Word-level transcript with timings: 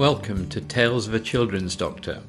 Welcome 0.00 0.48
to 0.48 0.62
Tales 0.62 1.06
of 1.06 1.12
a 1.12 1.20
Children's 1.20 1.76
Doctor, 1.76 2.22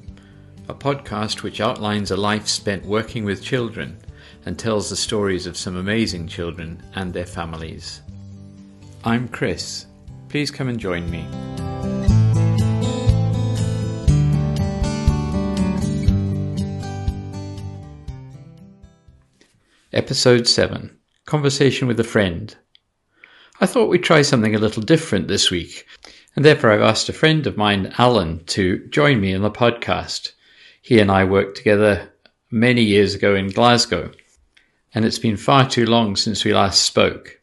a 0.68 0.74
podcast 0.74 1.42
which 1.42 1.62
outlines 1.62 2.12
a 2.12 2.18
life 2.18 2.50
spent 2.50 2.86
working 2.86 3.24
with 3.24 3.42
children 3.42 3.98
and 4.46 4.60
tells 4.60 4.90
the 4.90 4.98
stories 4.98 5.48
of 5.48 5.56
some 5.56 5.78
amazing 5.78 6.28
children 6.28 6.84
and 6.96 7.14
their 7.14 7.26
families. 7.26 8.02
I'm 9.06 9.30
Chris. 9.30 9.86
Please 10.28 10.52
come 10.52 10.68
and 10.68 10.78
join 10.78 11.10
me. 11.10 11.26
Episode 19.94 20.46
7 20.46 21.00
Conversation 21.26 21.88
with 21.88 22.02
a 22.02 22.04
Friend. 22.04 22.54
I 23.62 23.66
thought 23.66 23.90
we'd 23.90 24.04
try 24.04 24.24
something 24.24 24.56
a 24.56 24.60
little 24.60 24.84
different 24.84 25.30
this 25.30 25.50
week 25.50 25.86
and 26.36 26.46
therefore, 26.46 26.72
I've 26.72 26.82
asked 26.82 27.10
a 27.10 27.14
friend 27.14 27.46
of 27.46 27.58
mine, 27.58 27.94
Alan, 27.98 28.44
to 28.46 28.88
join 28.88 29.20
me 29.20 29.34
in 29.34 29.42
the 29.42 29.52
podcast. 29.52 30.32
He 30.82 31.00
and 31.00 31.12
I 31.12 31.26
worked 31.26 31.58
together 31.58 32.10
many 32.50 32.84
years 32.84 33.16
ago 33.16 33.36
in 33.36 33.50
Glasgow, 33.50 34.12
and 34.94 35.04
it's 35.04 35.20
been 35.20 35.38
far 35.38 35.70
too 35.70 35.86
long 35.86 36.16
since 36.16 36.46
we 36.46 36.54
last 36.54 36.84
spoke. 36.84 37.42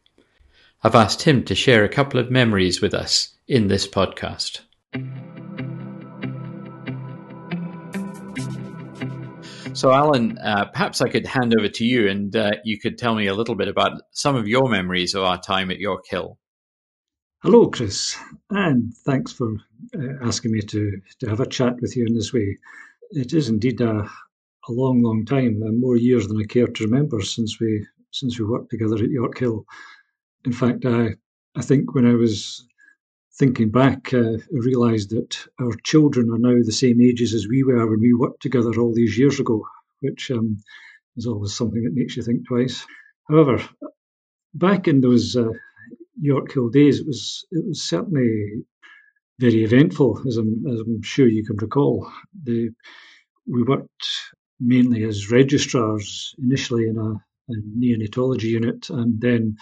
I've 0.83 0.95
asked 0.95 1.23
him 1.23 1.45
to 1.45 1.55
share 1.55 1.85
a 1.85 1.89
couple 1.89 2.19
of 2.19 2.31
memories 2.31 2.81
with 2.81 2.95
us 2.95 3.35
in 3.47 3.69
this 3.69 3.87
podcast. 3.87 4.61
So, 9.75 9.93
Alan, 9.93 10.39
uh, 10.39 10.65
perhaps 10.73 11.01
I 11.01 11.09
could 11.09 11.27
hand 11.27 11.55
over 11.57 11.69
to 11.69 11.85
you 11.85 12.09
and 12.09 12.35
uh, 12.35 12.53
you 12.65 12.81
could 12.81 12.99
tell 12.99 13.15
me 13.15 13.27
a 13.27 13.35
little 13.35 13.55
bit 13.55 13.69
about 13.69 14.01
some 14.13 14.35
of 14.35 14.49
your 14.49 14.69
memories 14.69 15.15
of 15.15 15.23
our 15.23 15.41
time 15.41 15.71
at 15.71 15.79
Yorkhill. 15.79 16.37
Hello, 17.45 17.69
Chris, 17.69 18.17
and 18.51 18.93
thanks 19.07 19.33
for 19.33 19.55
uh, 19.95 20.27
asking 20.27 20.51
me 20.51 20.61
to, 20.61 21.01
to 21.21 21.29
have 21.29 21.39
a 21.39 21.47
chat 21.47 21.81
with 21.81 21.97
you 21.97 22.05
in 22.05 22.13
this 22.13 22.33
way. 22.33 22.59
It 23.13 23.33
is 23.33 23.49
indeed 23.49 23.81
a, 23.81 24.01
a 24.01 24.73
long, 24.73 25.03
long 25.03 25.25
time, 25.25 25.63
and 25.63 25.81
more 25.81 25.97
years 25.97 26.27
than 26.27 26.41
I 26.41 26.47
care 26.47 26.67
to 26.67 26.85
remember 26.85 27.23
since 27.23 27.61
we 27.61 27.87
since 28.11 28.41
we 28.41 28.45
worked 28.45 28.71
together 28.71 28.97
at 28.97 29.11
Yorkhill. 29.11 29.65
In 30.47 30.53
fact, 30.53 30.85
I 30.85 31.15
I 31.55 31.63
think 31.63 31.95
when 31.95 32.07
I 32.07 32.15
was 32.15 32.67
thinking 33.39 33.71
back, 33.71 34.13
uh, 34.13 34.39
I 34.39 34.39
realised 34.51 35.11
that 35.11 35.39
our 35.61 35.75
children 35.85 36.31
are 36.31 36.39
now 36.41 36.61
the 36.65 36.73
same 36.73 37.01
ages 37.01 37.35
as 37.35 37.47
we 37.47 37.63
were 37.63 37.89
when 37.89 38.01
we 38.01 38.15
worked 38.15 38.43
together 38.43 38.73
all 38.81 38.93
these 38.93 39.17
years 39.17 39.39
ago, 39.39 39.65
which 40.01 40.33
um, 40.33 40.57
is 41.17 41.29
always 41.29 41.55
something 41.55 41.85
that 41.85 41.95
makes 41.95 42.17
you 42.17 42.25
think 42.25 42.49
twice. 42.49 42.85
However, 43.29 43.63
back 44.55 44.89
in 44.89 45.03
those 45.03 45.37
uh, 45.37 45.53
Yorkhill 46.21 46.71
days, 46.73 47.01
it 47.01 47.07
was 47.07 47.45
it 47.51 47.65
was 47.67 47.83
certainly 47.83 48.63
very 49.39 49.63
eventful, 49.65 50.23
as 50.27 50.37
I'm, 50.37 50.65
as 50.67 50.81
I'm 50.81 51.03
sure 51.03 51.29
you 51.29 51.45
can 51.45 51.57
recall. 51.57 52.11
The, 52.45 52.71
we 53.47 53.63
worked 53.63 54.09
mainly 54.61 55.05
as 55.05 55.31
registrars 55.31 56.35
initially 56.43 56.89
in 56.89 56.97
a, 56.99 57.11
a 57.53 57.57
neonatology 57.79 58.51
unit, 58.51 58.91
and 58.91 59.21
then 59.21 59.57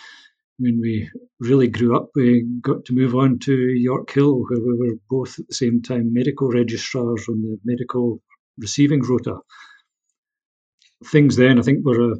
when 0.59 0.81
we 0.81 1.11
really 1.41 1.69
grew 1.69 1.95
up, 1.95 2.09
we 2.15 2.47
got 2.63 2.87
to 2.87 2.95
move 2.95 3.15
on 3.15 3.39
to 3.41 3.53
Yorkhill, 3.53 4.45
where 4.49 4.61
we 4.61 4.79
were 4.79 4.97
both 5.11 5.39
at 5.39 5.47
the 5.49 5.55
same 5.55 5.83
time 5.83 6.13
medical 6.13 6.49
registrars 6.49 7.29
on 7.29 7.43
the 7.43 7.59
medical 7.65 8.23
receiving 8.59 9.03
rota. 9.03 9.37
Things 11.05 11.37
then, 11.37 11.59
I 11.59 11.63
think, 11.63 11.85
were 11.85 12.13
a, 12.13 12.17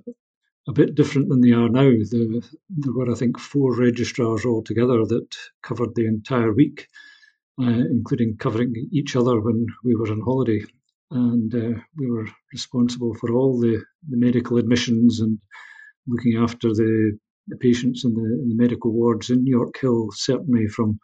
a 0.69 0.73
bit 0.73 0.95
different 0.95 1.29
than 1.29 1.41
they 1.41 1.53
are 1.53 1.69
now. 1.69 1.89
The, 1.89 2.43
there 2.69 2.93
were, 2.93 3.11
I 3.11 3.15
think, 3.15 3.39
four 3.39 3.75
registrars 3.77 4.45
altogether 4.45 5.05
that 5.07 5.37
covered 5.63 5.95
the 5.95 6.07
entire 6.07 6.53
week, 6.53 6.89
uh, 7.61 7.67
including 7.67 8.37
covering 8.39 8.75
each 8.93 9.15
other 9.15 9.41
when 9.41 9.67
we 9.85 9.95
were 9.95 10.11
on 10.11 10.21
holiday. 10.21 10.65
And 11.11 11.55
uh, 11.55 11.81
we 11.97 12.11
were 12.11 12.27
responsible 12.53 13.15
for 13.15 13.33
all 13.33 13.61
the, 13.61 13.85
the, 14.09 14.17
medical 14.17 14.59
admissions 14.59 15.21
and 15.21 15.39
looking 16.09 16.37
after 16.37 16.71
the, 16.71 17.17
the 17.47 17.57
patients 17.59 18.05
in 18.05 18.15
the, 18.15 18.25
in 18.43 18.49
the 18.49 18.61
medical 18.61 18.93
wards 18.93 19.31
in 19.31 19.45
New 19.45 19.57
York 19.57 19.79
Hill, 19.81 20.09
certainly 20.13 20.67
from 20.67 20.99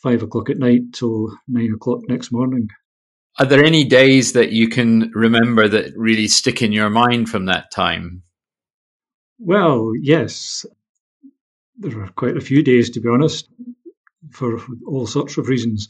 five 0.00 0.22
o'clock 0.22 0.48
at 0.48 0.58
night 0.58 0.92
till 0.92 1.36
nine 1.48 1.72
o'clock 1.74 2.02
next 2.08 2.30
morning. 2.30 2.68
Are 3.40 3.46
there 3.46 3.64
any 3.64 3.82
days 3.82 4.34
that 4.34 4.52
you 4.52 4.68
can 4.68 5.10
remember 5.12 5.66
that 5.66 5.96
really 5.96 6.28
stick 6.28 6.62
in 6.62 6.70
your 6.70 6.90
mind 6.90 7.28
from 7.28 7.46
that 7.46 7.72
time? 7.72 8.22
Well, 9.44 9.90
yes. 10.00 10.64
There 11.76 12.00
are 12.00 12.12
quite 12.12 12.36
a 12.36 12.40
few 12.40 12.62
days, 12.62 12.90
to 12.90 13.00
be 13.00 13.08
honest, 13.08 13.48
for 14.30 14.60
all 14.86 15.06
sorts 15.06 15.36
of 15.36 15.48
reasons. 15.48 15.88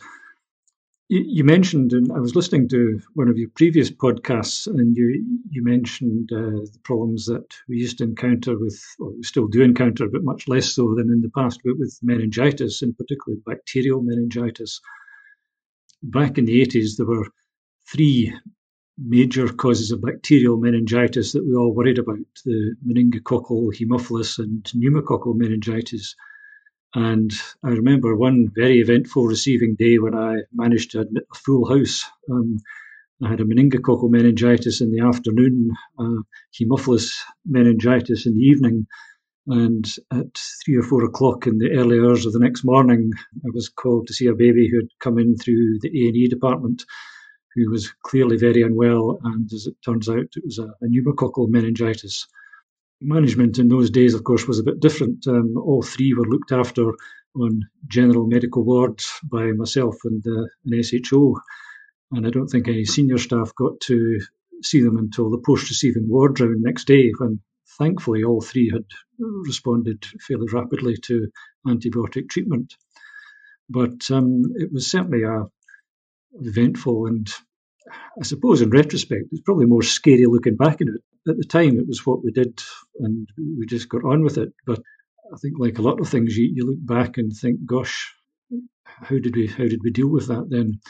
You, 1.10 1.44
mentioned, 1.44 1.92
and 1.92 2.10
I 2.10 2.18
was 2.18 2.34
listening 2.34 2.70
to 2.70 2.98
one 3.12 3.28
of 3.28 3.36
your 3.36 3.50
previous 3.54 3.90
podcasts, 3.90 4.66
and 4.66 4.96
you 4.96 5.06
you 5.50 5.62
mentioned 5.62 6.30
uh, 6.32 6.64
the 6.72 6.80
problems 6.82 7.26
that 7.26 7.44
we 7.68 7.76
used 7.76 7.98
to 7.98 8.04
encounter 8.04 8.58
with, 8.58 8.82
or 8.98 9.10
we 9.12 9.22
still 9.22 9.48
do 9.48 9.60
encounter, 9.60 10.08
but 10.08 10.24
much 10.24 10.48
less 10.48 10.74
so 10.74 10.94
than 10.94 11.10
in 11.10 11.20
the 11.20 11.28
past, 11.36 11.60
but 11.62 11.78
with 11.78 11.98
meningitis, 12.02 12.80
and 12.80 12.96
particularly 12.96 13.42
bacterial 13.44 14.02
meningitis. 14.02 14.80
Back 16.02 16.38
in 16.38 16.46
the 16.46 16.62
80s, 16.62 16.96
there 16.96 17.06
were 17.06 17.28
three 17.86 18.32
major 19.04 19.48
causes 19.48 19.90
of 19.90 20.02
bacterial 20.02 20.56
meningitis 20.56 21.32
that 21.32 21.44
we 21.46 21.54
all 21.54 21.74
worried 21.74 21.98
about 21.98 22.18
the 22.44 22.74
meningococcal, 22.86 23.74
haemophilus, 23.74 24.38
and 24.38 24.64
pneumococcal 24.64 25.34
meningitis. 25.34 26.14
And 26.94 27.32
I 27.64 27.70
remember 27.70 28.14
one 28.14 28.48
very 28.54 28.80
eventful 28.80 29.26
receiving 29.26 29.76
day 29.76 29.98
when 29.98 30.14
I 30.14 30.42
managed 30.52 30.90
to 30.92 31.00
admit 31.00 31.24
a 31.32 31.38
full 31.38 31.66
house. 31.68 32.04
Um, 32.30 32.58
I 33.22 33.30
had 33.30 33.40
a 33.40 33.44
meningococcal 33.44 34.10
meningitis 34.10 34.80
in 34.80 34.92
the 34.92 35.00
afternoon, 35.00 35.70
uh, 35.98 36.22
haemophilus 36.58 37.14
meningitis 37.46 38.26
in 38.26 38.34
the 38.34 38.40
evening, 38.40 38.86
and 39.46 39.84
at 40.12 40.38
three 40.64 40.76
or 40.76 40.82
four 40.82 41.04
o'clock 41.04 41.46
in 41.46 41.58
the 41.58 41.72
early 41.72 41.98
hours 41.98 42.26
of 42.26 42.32
the 42.32 42.38
next 42.38 42.64
morning, 42.64 43.12
I 43.44 43.48
was 43.52 43.68
called 43.68 44.06
to 44.06 44.14
see 44.14 44.26
a 44.26 44.34
baby 44.34 44.68
who 44.68 44.78
had 44.78 44.88
come 45.00 45.18
in 45.18 45.36
through 45.36 45.78
the 45.80 45.88
A 45.88 46.08
and 46.08 46.16
E 46.16 46.28
department 46.28 46.84
who 47.54 47.70
was 47.70 47.92
clearly 48.02 48.36
very 48.36 48.62
unwell, 48.62 49.18
and 49.24 49.52
as 49.52 49.66
it 49.66 49.76
turns 49.84 50.08
out, 50.08 50.36
it 50.36 50.44
was 50.44 50.58
a, 50.58 50.64
a 50.64 50.86
pneumococcal 50.86 51.48
meningitis. 51.48 52.26
Management 53.00 53.58
in 53.58 53.68
those 53.68 53.90
days, 53.90 54.14
of 54.14 54.24
course, 54.24 54.46
was 54.46 54.58
a 54.58 54.64
bit 54.64 54.80
different. 54.80 55.26
Um, 55.26 55.56
all 55.56 55.82
three 55.82 56.14
were 56.14 56.26
looked 56.26 56.52
after 56.52 56.92
on 57.34 57.62
general 57.88 58.26
medical 58.26 58.62
wards 58.64 59.10
by 59.24 59.52
myself 59.52 59.96
and 60.04 60.24
uh, 60.26 60.46
an 60.66 60.82
SHO, 60.82 61.36
and 62.12 62.26
I 62.26 62.30
don't 62.30 62.48
think 62.48 62.68
any 62.68 62.84
senior 62.84 63.18
staff 63.18 63.52
got 63.56 63.80
to 63.82 64.20
see 64.62 64.80
them 64.80 64.96
until 64.96 65.30
the 65.30 65.42
post-receiving 65.44 66.08
ward 66.08 66.38
round 66.40 66.62
next 66.62 66.86
day, 66.86 67.12
when 67.18 67.40
thankfully 67.78 68.22
all 68.22 68.40
three 68.40 68.70
had 68.70 68.84
responded 69.18 70.04
fairly 70.20 70.46
rapidly 70.52 70.96
to 70.96 71.28
antibiotic 71.66 72.28
treatment. 72.28 72.74
But 73.68 74.10
um, 74.10 74.42
it 74.56 74.72
was 74.72 74.90
certainly 74.90 75.22
a, 75.22 75.46
eventful 76.40 77.06
and 77.06 77.28
I 78.18 78.24
suppose 78.24 78.62
in 78.62 78.70
retrospect, 78.70 79.24
it's 79.32 79.42
probably 79.42 79.66
more 79.66 79.82
scary 79.82 80.26
looking 80.26 80.56
back 80.56 80.80
at 80.80 80.88
it. 80.88 81.00
At 81.28 81.36
the 81.36 81.44
time, 81.44 81.78
it 81.78 81.86
was 81.86 82.06
what 82.06 82.24
we 82.24 82.32
did 82.32 82.60
and 82.98 83.28
we 83.36 83.66
just 83.66 83.88
got 83.88 84.04
on 84.04 84.22
with 84.22 84.38
it. 84.38 84.52
But 84.66 84.80
I 85.32 85.36
think, 85.38 85.54
like 85.58 85.78
a 85.78 85.82
lot 85.82 86.00
of 86.00 86.08
things, 86.08 86.36
you, 86.36 86.50
you 86.54 86.66
look 86.66 86.84
back 86.84 87.18
and 87.18 87.32
think, 87.32 87.64
gosh, 87.64 88.12
how 88.84 89.18
did 89.18 89.34
we 89.34 89.46
how 89.46 89.64
did 89.64 89.80
we 89.82 89.90
deal 89.90 90.08
with 90.08 90.28
that 90.28 90.48
then? 90.48 90.80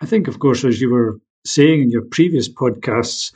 I 0.00 0.06
think, 0.06 0.28
of 0.28 0.38
course, 0.38 0.64
as 0.64 0.80
you 0.80 0.90
were 0.90 1.18
saying 1.44 1.82
in 1.82 1.90
your 1.90 2.04
previous 2.04 2.48
podcasts, 2.48 3.32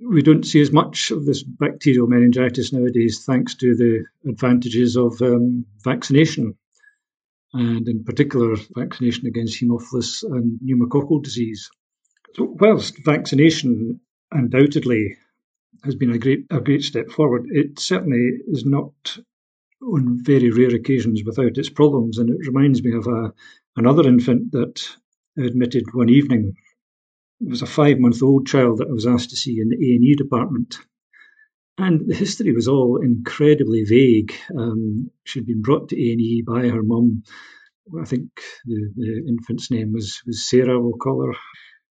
we 0.00 0.22
don't 0.22 0.44
see 0.44 0.60
as 0.60 0.72
much 0.72 1.10
of 1.10 1.24
this 1.24 1.42
bacterial 1.42 2.06
meningitis 2.06 2.72
nowadays, 2.72 3.24
thanks 3.24 3.54
to 3.56 3.74
the 3.74 4.04
advantages 4.28 4.96
of 4.96 5.20
um, 5.22 5.64
vaccination 5.84 6.56
and 7.56 7.88
in 7.88 8.04
particular 8.04 8.54
vaccination 8.74 9.26
against 9.26 9.60
haemophilus 9.60 10.22
and 10.22 10.58
pneumococcal 10.60 11.22
disease. 11.22 11.70
So, 12.34 12.54
whilst 12.60 13.04
vaccination 13.04 14.00
undoubtedly 14.30 15.16
has 15.84 15.94
been 15.94 16.10
a 16.10 16.18
great 16.18 16.46
a 16.50 16.60
great 16.60 16.82
step 16.82 17.10
forward, 17.10 17.46
it 17.50 17.78
certainly 17.78 18.30
is 18.48 18.64
not 18.66 19.18
on 19.82 20.22
very 20.22 20.50
rare 20.50 20.74
occasions 20.74 21.22
without 21.24 21.56
its 21.58 21.70
problems. 21.70 22.18
And 22.18 22.28
it 22.30 22.46
reminds 22.46 22.82
me 22.82 22.92
of 22.94 23.06
a, 23.06 23.32
another 23.76 24.06
infant 24.06 24.52
that 24.52 24.82
I 25.38 25.42
admitted 25.42 25.94
one 25.94 26.10
evening. 26.10 26.54
It 27.40 27.48
was 27.48 27.62
a 27.62 27.66
five 27.66 27.98
month 27.98 28.22
old 28.22 28.46
child 28.46 28.78
that 28.78 28.88
I 28.88 28.92
was 28.92 29.06
asked 29.06 29.30
to 29.30 29.36
see 29.36 29.60
in 29.60 29.68
the 29.68 29.76
A 29.76 29.96
and 29.96 30.04
E 30.04 30.14
department. 30.14 30.78
And 31.78 32.08
the 32.08 32.14
history 32.14 32.52
was 32.52 32.68
all 32.68 33.02
incredibly 33.02 33.84
vague. 33.84 34.34
Um, 34.56 35.10
she'd 35.24 35.46
been 35.46 35.60
brought 35.60 35.90
to 35.90 35.96
A&E 35.96 36.42
by 36.46 36.68
her 36.68 36.82
mum. 36.82 37.22
I 38.00 38.04
think 38.04 38.30
the, 38.64 38.92
the, 38.96 39.24
infant's 39.28 39.70
name 39.70 39.92
was, 39.92 40.22
was 40.26 40.48
Sarah, 40.48 40.80
we'll 40.80 40.94
call 40.94 41.26
her. 41.26 41.34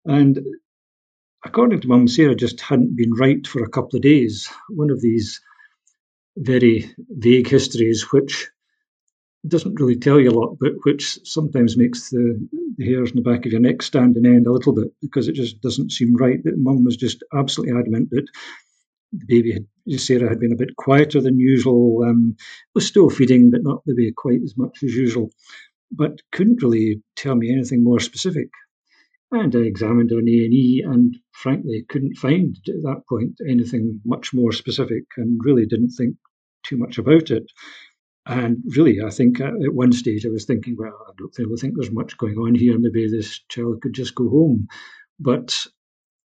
And 0.05 0.39
according 1.45 1.81
to 1.81 1.89
mum, 1.89 2.09
Sarah 2.09 2.35
just 2.35 2.61
hadn't 2.61 2.95
been 2.95 3.13
right 3.15 3.45
for 3.47 3.65
a 3.65 3.71
couple 3.71 3.97
of 3.97 4.03
days. 4.03 4.51
One 4.69 4.91
of 4.91 5.01
these 5.01 5.41
very 6.37 6.91
vague 7.09 7.49
histories, 7.49 8.13
which 8.13 8.49
doesn't 9.49 9.81
really 9.81 9.97
tell 9.97 10.21
you 10.21 10.31
a 10.31 10.39
lot, 10.39 10.59
but 10.61 10.73
which 10.83 11.19
sometimes 11.25 11.79
makes 11.79 12.11
the, 12.11 12.49
the 12.77 12.85
hairs 12.85 13.11
on 13.11 13.17
the 13.17 13.23
back 13.23 13.47
of 13.47 13.53
your 13.53 13.61
neck 13.61 13.81
stand 13.83 14.17
on 14.19 14.27
end 14.27 14.47
a 14.47 14.53
little 14.53 14.75
bit 14.75 14.93
because 15.01 15.27
it 15.27 15.33
just 15.33 15.61
doesn't 15.63 15.91
seem 15.91 16.15
right. 16.17 16.45
That 16.45 16.59
mum 16.59 16.85
was 16.85 16.99
just 16.99 17.25
absolutely 17.35 17.79
adamant 17.79 18.11
that 18.11 18.27
the 19.13 19.27
baby, 19.27 19.53
had, 19.53 20.01
Sarah, 20.01 20.29
had 20.29 20.41
been 20.41 20.53
a 20.53 20.57
bit 20.57 20.77
quieter 20.77 21.21
than 21.21 21.39
usual, 21.39 22.05
um, 22.05 22.37
was 22.75 22.87
still 22.87 23.11
feeding, 23.11 23.51
but 23.51 23.63
not 23.63 23.83
maybe 23.87 24.13
quite 24.17 24.43
as 24.43 24.57
much 24.57 24.83
as 24.83 24.95
usual, 24.95 25.31
but 25.91 26.21
couldn't 26.33 26.63
really 26.63 27.03
tell 27.17 27.35
me 27.35 27.53
anything 27.53 27.83
more 27.83 28.01
specific. 28.01 28.49
And 29.33 29.55
I 29.55 29.61
examined 29.61 30.11
her 30.11 30.19
in 30.19 30.29
A&E 30.29 30.85
and 30.85 31.17
frankly 31.33 31.85
couldn't 31.89 32.17
find 32.17 32.57
at 32.69 32.83
that 32.83 33.03
point 33.09 33.39
anything 33.49 34.01
much 34.05 34.35
more 34.35 34.53
specific 34.53 35.05
and 35.17 35.41
really 35.45 35.67
didn't 35.67 35.91
think 35.91 36.17
too 36.65 36.77
much 36.77 36.99
about 36.99 37.31
it. 37.31 37.45
And 38.27 38.59
really, 38.77 39.01
I 39.01 39.11
think 39.11 39.41
at 39.41 39.53
one 39.73 39.93
stage 39.93 40.27
I 40.27 40.31
was 40.31 40.45
thinking, 40.45 40.77
well, 40.79 40.99
I 41.09 41.13
don't 41.17 41.59
think 41.59 41.75
there's 41.75 41.93
much 41.93 42.19
going 42.19 42.37
on 42.37 42.55
here. 42.55 42.79
Maybe 42.79 43.09
this 43.09 43.41
child 43.49 43.81
could 43.83 43.95
just 43.95 44.15
go 44.15 44.29
home. 44.29 44.67
But 45.19 45.57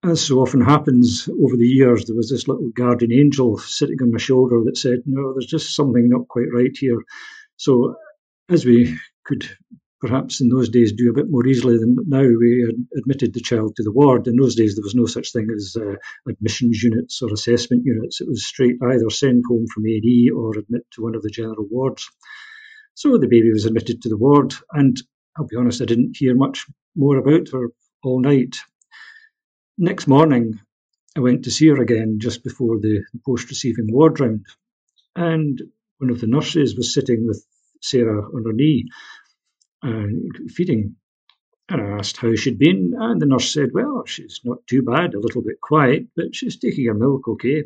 as 0.04 0.26
so 0.26 0.40
often 0.40 0.60
happens 0.60 1.28
over 1.42 1.56
the 1.56 1.66
years, 1.66 2.04
there 2.04 2.16
was 2.16 2.30
this 2.30 2.46
little 2.48 2.70
guardian 2.74 3.12
angel 3.12 3.58
sitting 3.58 3.96
on 4.02 4.12
my 4.12 4.18
shoulder 4.18 4.62
that 4.64 4.76
said, 4.76 5.02
no, 5.06 5.32
there's 5.32 5.46
just 5.46 5.74
something 5.74 6.08
not 6.08 6.28
quite 6.28 6.52
right 6.52 6.76
here. 6.78 7.02
So 7.56 7.94
as 8.50 8.64
we 8.66 8.96
could 9.24 9.48
perhaps 10.04 10.42
in 10.42 10.50
those 10.50 10.68
days 10.68 10.92
do 10.92 11.08
a 11.08 11.14
bit 11.14 11.30
more 11.30 11.46
easily 11.46 11.78
than 11.78 11.96
now. 12.06 12.20
We 12.20 12.70
admitted 12.98 13.32
the 13.32 13.40
child 13.40 13.74
to 13.76 13.82
the 13.82 13.92
ward. 13.92 14.26
In 14.26 14.36
those 14.36 14.54
days, 14.54 14.74
there 14.74 14.82
was 14.82 14.94
no 14.94 15.06
such 15.06 15.32
thing 15.32 15.48
as 15.56 15.76
uh, 15.80 15.94
admissions 16.28 16.82
units 16.82 17.22
or 17.22 17.32
assessment 17.32 17.84
units. 17.86 18.20
It 18.20 18.28
was 18.28 18.44
straight 18.44 18.76
either 18.82 19.08
send 19.08 19.44
home 19.48 19.66
from 19.72 19.86
A&E 19.86 20.28
or 20.28 20.58
admit 20.58 20.82
to 20.92 21.02
one 21.02 21.14
of 21.14 21.22
the 21.22 21.30
general 21.30 21.66
wards. 21.70 22.06
So 22.92 23.16
the 23.16 23.28
baby 23.28 23.50
was 23.50 23.64
admitted 23.64 24.02
to 24.02 24.10
the 24.10 24.18
ward, 24.18 24.52
and 24.72 24.94
I'll 25.38 25.46
be 25.46 25.56
honest, 25.56 25.80
I 25.80 25.86
didn't 25.86 26.18
hear 26.18 26.34
much 26.34 26.66
more 26.94 27.16
about 27.16 27.48
her 27.52 27.70
all 28.02 28.20
night. 28.20 28.56
Next 29.76 30.06
morning, 30.06 30.60
I 31.16 31.20
went 31.20 31.44
to 31.44 31.50
see 31.50 31.66
her 31.66 31.82
again 31.82 32.20
just 32.20 32.44
before 32.44 32.78
the, 32.78 33.02
post 33.26 33.48
receiving 33.48 33.92
ward 33.92 34.20
round, 34.20 34.46
and 35.16 35.60
one 35.98 36.10
of 36.10 36.20
the 36.20 36.28
nurses 36.28 36.76
was 36.76 36.94
sitting 36.94 37.26
with 37.26 37.44
Sarah 37.82 38.22
on 38.22 38.44
her 38.44 38.52
knee 38.52 38.86
uh, 39.82 40.06
feeding. 40.48 40.94
And 41.68 41.80
I 41.80 41.98
asked 41.98 42.18
how 42.18 42.36
she'd 42.36 42.58
been, 42.58 42.92
and 42.96 43.20
the 43.20 43.26
nurse 43.26 43.52
said, 43.52 43.70
Well, 43.72 44.04
she's 44.06 44.40
not 44.44 44.64
too 44.68 44.82
bad, 44.82 45.14
a 45.14 45.20
little 45.20 45.42
bit 45.42 45.60
quiet, 45.60 46.06
but 46.14 46.36
she's 46.36 46.56
taking 46.56 46.86
her 46.86 46.94
milk 46.94 47.26
okay. 47.26 47.64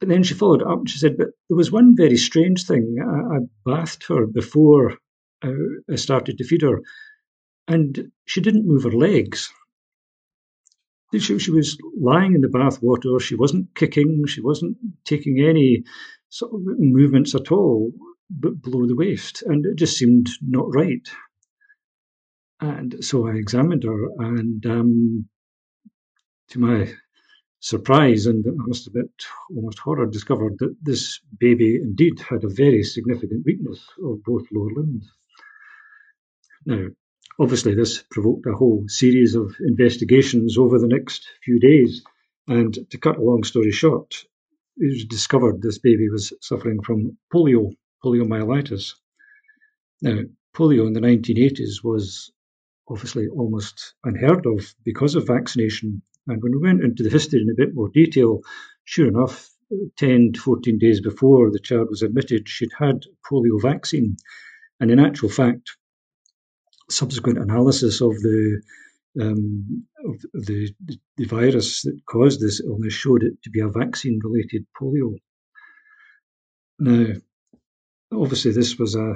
But 0.00 0.08
then 0.08 0.24
she 0.24 0.34
followed 0.34 0.62
up 0.62 0.78
and 0.78 0.90
she 0.90 0.98
said, 0.98 1.16
But 1.16 1.28
there 1.48 1.56
was 1.56 1.70
one 1.70 1.94
very 1.96 2.16
strange 2.16 2.66
thing. 2.66 2.96
I, 3.00 3.36
I 3.36 3.38
bathed 3.64 4.04
her 4.08 4.26
before 4.26 4.98
uh, 5.40 5.52
I 5.88 5.94
started 5.96 6.38
to 6.38 6.44
feed 6.44 6.62
her, 6.62 6.82
and 7.68 8.10
she 8.24 8.40
didn't 8.40 8.66
move 8.66 8.82
her 8.82 8.92
legs. 8.92 9.52
She, 11.18 11.38
she 11.38 11.50
was 11.50 11.78
lying 12.00 12.34
in 12.34 12.40
the 12.40 12.48
bath 12.48 12.82
water, 12.82 13.18
she 13.20 13.34
wasn't 13.34 13.74
kicking, 13.74 14.24
she 14.26 14.40
wasn't 14.40 14.76
taking 15.04 15.40
any 15.40 15.84
sort 16.28 16.52
of 16.54 16.60
movements 16.78 17.34
at 17.34 17.52
all 17.52 17.92
but 18.30 18.62
below 18.62 18.86
the 18.86 18.96
waist, 18.96 19.42
and 19.42 19.64
it 19.66 19.76
just 19.76 19.96
seemed 19.96 20.28
not 20.40 20.74
right. 20.74 21.06
And 22.60 23.04
so 23.04 23.28
I 23.28 23.32
examined 23.32 23.84
her, 23.84 24.08
and 24.18 24.64
um, 24.66 25.28
to 26.48 26.58
my 26.58 26.92
surprise 27.60 28.26
and 28.26 28.44
almost 28.46 28.86
a 28.86 28.90
bit 28.90 29.10
almost 29.54 29.78
horror, 29.78 30.06
discovered 30.06 30.58
that 30.58 30.76
this 30.82 31.20
baby 31.38 31.76
indeed 31.76 32.20
had 32.20 32.44
a 32.44 32.48
very 32.48 32.82
significant 32.82 33.44
weakness 33.44 33.84
of 34.02 34.22
both 34.24 34.46
lower 34.52 34.72
limbs. 34.74 35.10
Now, 36.66 36.88
obviously, 37.38 37.74
this 37.74 38.02
provoked 38.10 38.46
a 38.46 38.52
whole 38.52 38.84
series 38.88 39.34
of 39.34 39.54
investigations 39.60 40.58
over 40.58 40.78
the 40.78 40.88
next 40.88 41.26
few 41.44 41.58
days. 41.58 42.02
And 42.46 42.76
to 42.90 42.98
cut 42.98 43.16
a 43.16 43.22
long 43.22 43.44
story 43.44 43.72
short, 43.72 44.14
it 44.76 44.92
was 44.92 45.04
discovered 45.06 45.62
this 45.62 45.78
baby 45.78 46.08
was 46.10 46.32
suffering 46.40 46.82
from 46.82 47.16
polio 47.32 47.72
poliomyelitis. 48.04 48.92
Now, 50.02 50.20
polio 50.54 50.86
in 50.86 50.92
the 50.92 51.00
1980s 51.00 51.82
was 51.82 52.32
obviously 52.88 53.28
almost 53.28 53.94
unheard 54.04 54.44
of 54.46 54.74
because 54.84 55.14
of 55.14 55.26
vaccination. 55.26 56.02
And 56.26 56.42
when 56.42 56.52
we 56.52 56.58
went 56.58 56.82
into 56.82 57.02
the 57.02 57.10
history 57.10 57.40
in 57.40 57.50
a 57.50 57.54
bit 57.54 57.74
more 57.74 57.88
detail, 57.88 58.42
sure 58.84 59.08
enough, 59.08 59.50
10 59.96 60.32
to 60.34 60.40
14 60.40 60.78
days 60.78 61.00
before 61.00 61.50
the 61.50 61.58
child 61.58 61.88
was 61.88 62.02
admitted, 62.02 62.48
she'd 62.48 62.70
had 62.78 63.04
polio 63.26 63.60
vaccine. 63.60 64.16
And 64.80 64.90
in 64.90 65.00
actual 65.00 65.28
fact, 65.30 65.70
subsequent 66.90 67.38
analysis 67.38 68.00
of 68.00 68.12
the 68.20 68.62
um, 69.20 69.86
of 70.04 70.20
the, 70.32 70.74
the 71.16 71.24
virus 71.26 71.82
that 71.82 72.00
caused 72.06 72.40
this 72.40 72.60
illness 72.60 72.92
showed 72.92 73.22
it 73.22 73.40
to 73.44 73.50
be 73.50 73.60
a 73.60 73.68
vaccine 73.68 74.20
related 74.22 74.66
polio. 74.76 75.14
Now, 76.80 77.14
obviously 78.12 78.52
this 78.52 78.76
was 78.78 78.96
a 78.96 79.14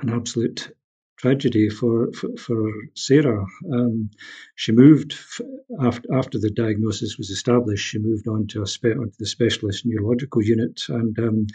an 0.00 0.10
absolute 0.10 0.74
tragedy 1.18 1.68
for 1.68 2.12
for, 2.12 2.30
for 2.38 2.72
Sarah. 2.94 3.44
Um, 3.72 4.10
she 4.54 4.72
moved 4.72 5.14
after 5.80 6.14
after 6.14 6.38
the 6.38 6.50
diagnosis 6.50 7.18
was 7.18 7.30
established. 7.30 7.86
She 7.86 7.98
moved 7.98 8.26
on 8.26 8.46
to 8.48 8.62
a 8.62 8.66
spe- 8.66 8.96
onto 8.98 9.16
the 9.18 9.26
specialist 9.26 9.84
neurological 9.84 10.42
unit, 10.42 10.80
and 10.88 11.18
um, 11.18 11.46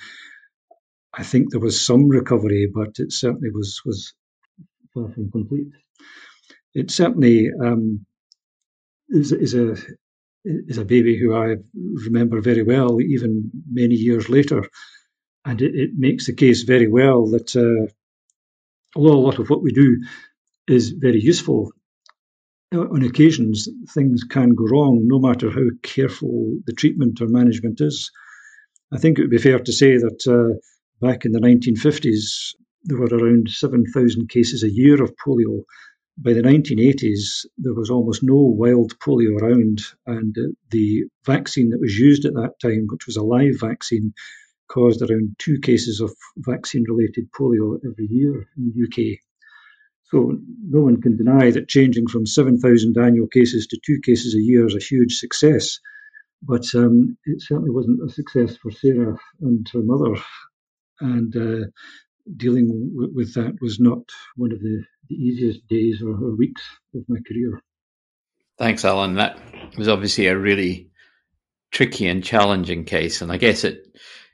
I 1.14 1.24
think 1.24 1.50
there 1.50 1.60
was 1.60 1.84
some 1.84 2.08
recovery, 2.08 2.70
but 2.72 3.00
it 3.00 3.12
certainly 3.12 3.50
was 3.50 3.82
was 3.86 4.14
far 4.96 5.10
from 5.10 5.30
complete. 5.30 5.68
It 6.74 6.90
certainly 6.90 7.50
um, 7.64 8.06
is, 9.10 9.32
is 9.32 9.54
a 9.54 9.76
is 10.48 10.78
a 10.78 10.86
baby 10.86 11.18
who 11.18 11.36
I 11.36 11.56
remember 12.06 12.40
very 12.40 12.64
well, 12.64 13.02
even 13.02 13.50
many 13.72 13.96
years 13.96 14.30
later 14.30 14.64
and 15.46 15.62
it, 15.62 15.76
it, 15.76 15.92
makes 15.96 16.26
the 16.26 16.34
case 16.34 16.64
very 16.64 16.88
well 16.88 17.28
that 17.28 17.56
uh, 17.56 17.92
although 18.96 19.18
a 19.18 19.26
lot 19.26 19.40
of 19.40 19.50
what 19.50 19.62
we 19.62 19.72
do 19.72 20.02
is 20.68 20.90
very 20.90 21.22
useful, 21.22 21.72
on 22.74 23.04
occasions 23.04 23.70
things 23.94 24.24
can 24.24 24.56
go 24.56 24.66
wrong, 24.66 25.02
no 25.04 25.20
matter 25.20 25.50
how 25.50 25.70
careful 25.84 26.58
the 26.66 26.74
treatment 26.74 27.22
or 27.22 27.28
management 27.28 27.80
is. 27.80 28.12
I 28.92 28.98
think 28.98 29.18
it 29.18 29.22
would 29.22 29.32
be 29.32 29.38
fair 29.38 29.60
to 29.60 29.72
say 29.72 29.98
that 29.98 30.28
uh, 30.28 30.58
back 31.06 31.26
in 31.26 31.32
the 31.32 31.40
1950s, 31.40 32.56
there 32.86 32.98
were 32.98 33.08
around 33.08 33.50
7,000 33.50 34.30
cases 34.30 34.64
a 34.64 34.72
year 34.72 35.04
of 35.04 35.16
polio. 35.26 35.64
By 36.18 36.34
the 36.34 36.42
1980s, 36.42 37.46
there 37.58 37.74
was 37.74 37.90
almost 37.90 38.24
no 38.24 38.36
wild 38.36 38.98
polio 39.00 39.40
around, 39.42 39.82
and 40.06 40.36
the 40.70 41.04
vaccine 41.26 41.70
that 41.72 41.82
was 41.82 41.98
used 41.98 42.26
at 42.26 42.36
that 42.36 42.54
time, 42.62 42.86
which 42.88 43.06
was 43.08 43.18
a 43.18 43.24
live 43.24 43.60
vaccine, 43.60 44.14
caused 44.70 45.02
around 45.02 45.36
two 45.40 45.60
cases 45.60 46.00
of 46.00 46.14
vaccine 46.38 46.86
related 46.88 47.32
polio 47.32 47.78
every 47.86 48.08
year 48.10 48.48
in 48.58 48.72
the 48.72 48.84
UK. 48.86 49.20
So 50.12 50.38
no 50.62 50.82
one 50.82 51.02
can 51.02 51.18
deny 51.18 51.52
that 51.52 51.68
changing 51.68 52.08
from 52.08 52.26
7,000 52.26 52.98
annual 52.98 53.28
cases 53.28 53.68
to 53.68 53.80
two 53.86 54.00
cases 54.06 54.36
a 54.36 54.42
year 54.42 54.66
is 54.68 54.76
a 54.76 54.80
huge 54.80 55.16
success. 55.18 55.80
But 56.44 56.66
um, 56.76 57.18
it 57.26 57.42
certainly 57.42 57.72
wasn't 57.72 58.04
a 58.08 58.14
success 58.14 58.56
for 58.56 58.72
Sarah 58.72 59.18
and 59.42 59.68
her 59.74 59.82
mother. 59.82 60.16
And 61.02 61.36
uh, 61.36 61.66
dealing 62.38 62.68
w- 62.68 63.12
with 63.14 63.34
that 63.36 63.58
was 63.62 63.80
not 63.80 64.04
one 64.36 64.52
of 64.52 64.60
the, 64.60 64.84
the 65.10 65.16
easiest 65.16 65.68
days 65.68 66.02
or, 66.02 66.12
or 66.12 66.36
weeks 66.36 66.62
of 66.96 67.04
my 67.08 67.20
career. 67.28 67.62
Thanks, 68.58 68.86
Alan. 68.86 69.16
That 69.16 69.38
was 69.78 69.88
obviously 69.88 70.28
a 70.28 70.38
really 70.38 70.90
tricky 71.72 72.08
and 72.08 72.24
challenging 72.24 72.86
case. 72.86 73.22
And 73.22 73.32
I 73.32 73.38
guess 73.38 73.64
it 73.64 73.86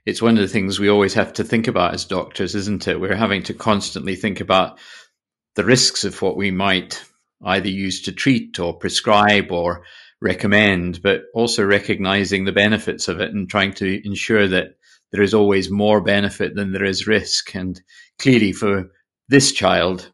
it's 0.05 0.21
one 0.21 0.35
of 0.35 0.41
the 0.41 0.47
things 0.47 0.79
we 0.79 0.89
always 0.89 1.13
have 1.13 1.33
to 1.33 1.43
think 1.43 1.67
about 1.67 1.93
as 1.93 2.05
doctors, 2.05 2.55
isn't 2.55 2.87
it? 2.87 2.99
We're 2.99 3.15
having 3.15 3.43
to 3.43 3.53
constantly 3.53 4.15
think 4.15 4.39
about 4.39 4.79
the 5.55 5.63
risks 5.63 6.03
of 6.03 6.21
what 6.21 6.37
we 6.37 6.49
might 6.49 7.03
either 7.43 7.69
use 7.69 8.03
to 8.03 8.11
treat 8.11 8.59
or 8.59 8.77
prescribe 8.77 9.51
or 9.51 9.83
recommend, 10.21 11.01
but 11.01 11.23
also 11.33 11.63
recognizing 11.63 12.45
the 12.45 12.51
benefits 12.51 13.07
of 13.07 13.19
it 13.19 13.31
and 13.31 13.49
trying 13.49 13.73
to 13.73 14.05
ensure 14.05 14.47
that 14.47 14.75
there 15.11 15.21
is 15.21 15.33
always 15.33 15.69
more 15.69 16.01
benefit 16.01 16.55
than 16.55 16.71
there 16.71 16.85
is 16.85 17.07
risk. 17.07 17.55
And 17.55 17.79
clearly, 18.19 18.53
for 18.53 18.91
this 19.27 19.51
child, 19.51 20.11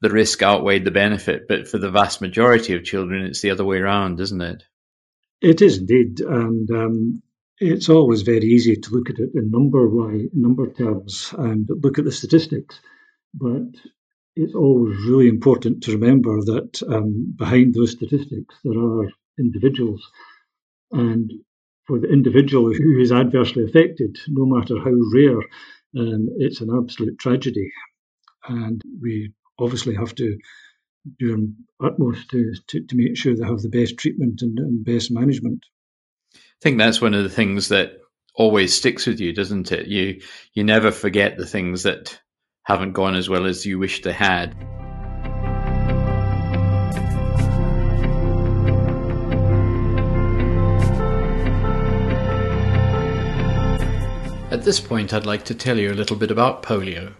the 0.00 0.10
risk 0.10 0.42
outweighed 0.42 0.84
the 0.84 0.90
benefit, 0.90 1.48
but 1.48 1.66
for 1.68 1.78
the 1.78 1.90
vast 1.90 2.20
majority 2.20 2.74
of 2.74 2.84
children, 2.84 3.24
it's 3.24 3.40
the 3.40 3.50
other 3.50 3.64
way 3.64 3.78
around, 3.78 4.20
isn't 4.20 4.40
it? 4.40 4.62
It 5.40 5.62
is 5.62 5.78
indeed. 5.78 6.20
And 6.20 6.70
um, 6.70 7.22
it's 7.58 7.88
always 7.88 8.22
very 8.22 8.44
easy 8.44 8.76
to 8.76 8.90
look 8.90 9.10
at 9.10 9.18
it 9.18 9.30
in 9.34 9.50
number 9.50 9.88
number 10.32 10.70
terms 10.72 11.32
and 11.38 11.68
look 11.68 11.98
at 11.98 12.04
the 12.04 12.12
statistics, 12.12 12.80
but 13.32 13.68
it's 14.36 14.54
always 14.54 14.96
really 15.06 15.28
important 15.28 15.84
to 15.84 15.92
remember 15.92 16.40
that 16.44 16.82
um, 16.88 17.34
behind 17.36 17.74
those 17.74 17.92
statistics 17.92 18.56
there 18.64 18.78
are 18.78 19.08
individuals, 19.38 20.06
and 20.90 21.32
for 21.86 21.98
the 21.98 22.08
individual 22.08 22.72
who 22.72 23.00
is 23.00 23.12
adversely 23.12 23.64
affected, 23.64 24.16
no 24.28 24.46
matter 24.46 24.78
how 24.78 24.92
rare 25.12 25.38
um, 25.98 26.28
it's 26.38 26.60
an 26.60 26.70
absolute 26.74 27.18
tragedy. 27.18 27.70
And 28.48 28.80
we 29.00 29.32
obviously 29.58 29.94
have 29.94 30.14
to 30.16 30.38
do 31.18 31.48
our 31.80 31.88
utmost 31.88 32.30
to, 32.30 32.54
to, 32.68 32.86
to 32.86 32.96
make 32.96 33.16
sure 33.16 33.36
they 33.36 33.46
have 33.46 33.60
the 33.60 33.68
best 33.68 33.98
treatment 33.98 34.40
and, 34.42 34.58
and 34.58 34.84
best 34.84 35.10
management. 35.10 35.64
I 36.34 36.38
think 36.62 36.78
that's 36.78 37.00
one 37.00 37.14
of 37.14 37.22
the 37.22 37.30
things 37.30 37.68
that 37.68 37.92
always 38.34 38.74
sticks 38.74 39.06
with 39.06 39.20
you, 39.20 39.32
doesn't 39.32 39.70
it? 39.70 39.86
You 39.86 40.20
you 40.54 40.64
never 40.64 40.90
forget 40.90 41.36
the 41.36 41.46
things 41.46 41.82
that 41.84 42.18
haven't 42.64 42.92
gone 42.92 43.14
as 43.14 43.28
well 43.28 43.46
as 43.46 43.66
you 43.66 43.78
wish 43.78 44.02
they 44.02 44.12
had. 44.12 44.56
At 54.64 54.72
this 54.72 54.80
point, 54.80 55.12
I'd 55.12 55.26
like 55.26 55.44
to 55.44 55.54
tell 55.54 55.78
you 55.78 55.92
a 55.92 56.00
little 56.00 56.16
bit 56.16 56.30
about 56.30 56.62
polio. 56.62 57.12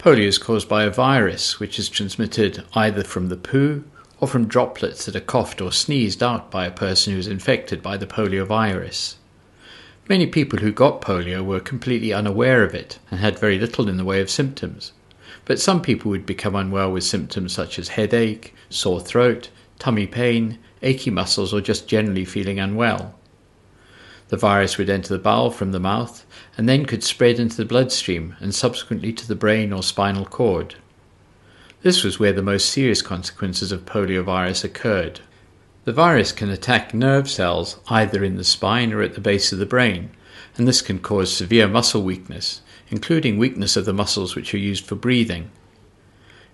Polio 0.00 0.26
is 0.26 0.36
caused 0.36 0.68
by 0.68 0.82
a 0.82 0.90
virus 0.90 1.60
which 1.60 1.78
is 1.78 1.88
transmitted 1.88 2.64
either 2.74 3.04
from 3.04 3.28
the 3.28 3.36
poo 3.36 3.84
or 4.18 4.26
from 4.26 4.48
droplets 4.48 5.04
that 5.04 5.14
are 5.14 5.20
coughed 5.20 5.60
or 5.60 5.70
sneezed 5.70 6.24
out 6.24 6.50
by 6.50 6.66
a 6.66 6.72
person 6.72 7.12
who 7.12 7.20
is 7.20 7.28
infected 7.28 7.84
by 7.84 7.96
the 7.96 8.04
polio 8.04 8.44
virus. 8.44 9.18
Many 10.08 10.26
people 10.26 10.58
who 10.58 10.72
got 10.72 11.00
polio 11.00 11.44
were 11.44 11.60
completely 11.60 12.12
unaware 12.12 12.64
of 12.64 12.74
it 12.74 12.98
and 13.12 13.20
had 13.20 13.38
very 13.38 13.60
little 13.60 13.88
in 13.88 13.96
the 13.96 14.04
way 14.04 14.20
of 14.20 14.28
symptoms. 14.28 14.90
But 15.44 15.60
some 15.60 15.80
people 15.80 16.10
would 16.10 16.26
become 16.26 16.56
unwell 16.56 16.90
with 16.90 17.04
symptoms 17.04 17.52
such 17.52 17.78
as 17.78 17.90
headache, 17.90 18.56
sore 18.68 19.00
throat, 19.00 19.50
tummy 19.78 20.08
pain, 20.08 20.58
achy 20.82 21.10
muscles, 21.10 21.54
or 21.54 21.60
just 21.60 21.86
generally 21.86 22.24
feeling 22.24 22.58
unwell. 22.58 23.14
The 24.30 24.36
virus 24.36 24.78
would 24.78 24.88
enter 24.88 25.08
the 25.08 25.18
bowel 25.18 25.50
from 25.50 25.72
the 25.72 25.80
mouth 25.80 26.24
and 26.60 26.68
then 26.68 26.84
could 26.84 27.02
spread 27.02 27.38
into 27.38 27.56
the 27.56 27.64
bloodstream 27.64 28.36
and 28.38 28.54
subsequently 28.54 29.14
to 29.14 29.26
the 29.26 29.34
brain 29.34 29.72
or 29.72 29.82
spinal 29.82 30.26
cord. 30.26 30.74
This 31.80 32.04
was 32.04 32.20
where 32.20 32.34
the 32.34 32.42
most 32.42 32.68
serious 32.68 33.00
consequences 33.00 33.72
of 33.72 33.86
poliovirus 33.86 34.62
occurred. 34.62 35.20
The 35.86 35.94
virus 35.94 36.32
can 36.32 36.50
attack 36.50 36.92
nerve 36.92 37.30
cells 37.30 37.80
either 37.88 38.22
in 38.22 38.36
the 38.36 38.44
spine 38.44 38.92
or 38.92 39.00
at 39.00 39.14
the 39.14 39.22
base 39.22 39.54
of 39.54 39.58
the 39.58 39.64
brain, 39.64 40.10
and 40.58 40.68
this 40.68 40.82
can 40.82 40.98
cause 40.98 41.34
severe 41.34 41.66
muscle 41.66 42.02
weakness, 42.02 42.60
including 42.90 43.38
weakness 43.38 43.74
of 43.74 43.86
the 43.86 43.94
muscles 43.94 44.36
which 44.36 44.52
are 44.52 44.58
used 44.58 44.84
for 44.84 44.96
breathing. 44.96 45.50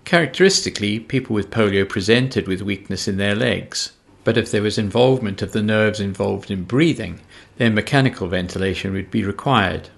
Characteristically, 0.05 1.01
people 1.01 1.35
with 1.35 1.51
polio 1.51 1.85
presented 1.85 2.47
with 2.47 2.63
weakness 2.63 3.09
in 3.09 3.17
their 3.17 3.35
legs, 3.35 3.91
but 4.23 4.39
if 4.39 4.53
there 4.53 4.63
was 4.63 4.79
involvement 4.79 5.43
of 5.43 5.51
the 5.51 5.65
nerves 5.65 5.99
involved 5.99 6.49
in 6.49 6.63
breathing, 6.63 7.19
then 7.57 7.75
mechanical 7.75 8.29
ventilation 8.29 8.93
would 8.93 9.11
be 9.11 9.25
required. 9.25 9.89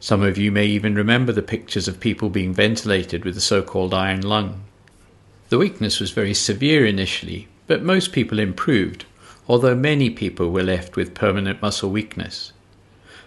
Some 0.00 0.22
of 0.22 0.38
you 0.38 0.52
may 0.52 0.66
even 0.66 0.94
remember 0.94 1.32
the 1.32 1.42
pictures 1.42 1.88
of 1.88 1.98
people 1.98 2.28
being 2.28 2.54
ventilated 2.54 3.24
with 3.24 3.34
the 3.34 3.40
so 3.40 3.62
called 3.62 3.92
iron 3.92 4.20
lung. 4.20 4.62
The 5.48 5.58
weakness 5.58 5.98
was 5.98 6.12
very 6.12 6.34
severe 6.34 6.86
initially, 6.86 7.48
but 7.66 7.82
most 7.82 8.12
people 8.12 8.38
improved, 8.38 9.06
although 9.48 9.74
many 9.74 10.08
people 10.10 10.50
were 10.50 10.62
left 10.62 10.94
with 10.94 11.14
permanent 11.14 11.60
muscle 11.60 11.90
weakness. 11.90 12.52